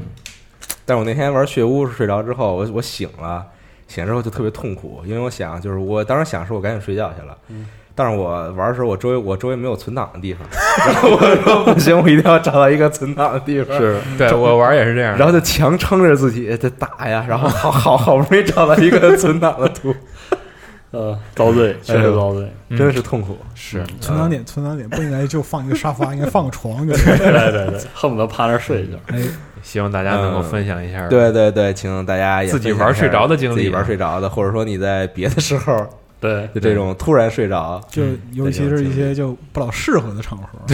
[0.83, 3.45] 但是我那天玩血屋睡着之后，我我醒了，
[3.87, 7.67] 醒了之后就特别痛苦，因为我想就是我当时想说我赶紧睡觉去了，嗯
[7.97, 10.47] 但是我玩的时候我周围我周围没有存档的地方，
[10.85, 15.17] 然后我说不行，我一定要找到一个存档的地方，是 对我玩也是这样。
[15.17, 19.95] 然后就强撑着自己在打呀，然后好好好不容易找到一个存档的图，
[20.91, 22.77] 呃遭罪，确实遭罪，嗯。
[22.77, 23.35] 真的是痛苦。
[23.55, 23.83] 是。
[23.99, 26.93] 存档点，存档点不应该就放一个沙发，应该放个床，就。
[26.93, 29.19] 对对对，恨不得趴那儿睡一觉，哎，
[29.63, 31.07] 希望大家能够分享一下。
[31.07, 35.85] 对对对，请大家也自己玩睡着的经历自己玩睡着的，或者说你在别的时候
[36.19, 38.03] 对就这种突然睡着，就
[38.33, 40.47] 尤其是一些就不老适合的场合。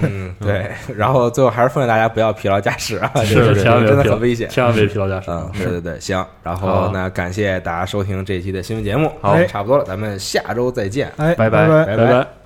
[0.00, 0.70] 对，对。
[0.96, 4.48] 然后最后还是奉劝大家不要疲劳驾驶啊，是这个千万别疲劳真的很危险。
[4.48, 6.24] 千万别疲劳驾驶，嗯，对对对，行。
[6.42, 12.43] 然后好那感谢大家收听这一期的新闻节目，好哎差不多了，咱们下周再见，哎，拜拜拜拜拜拜。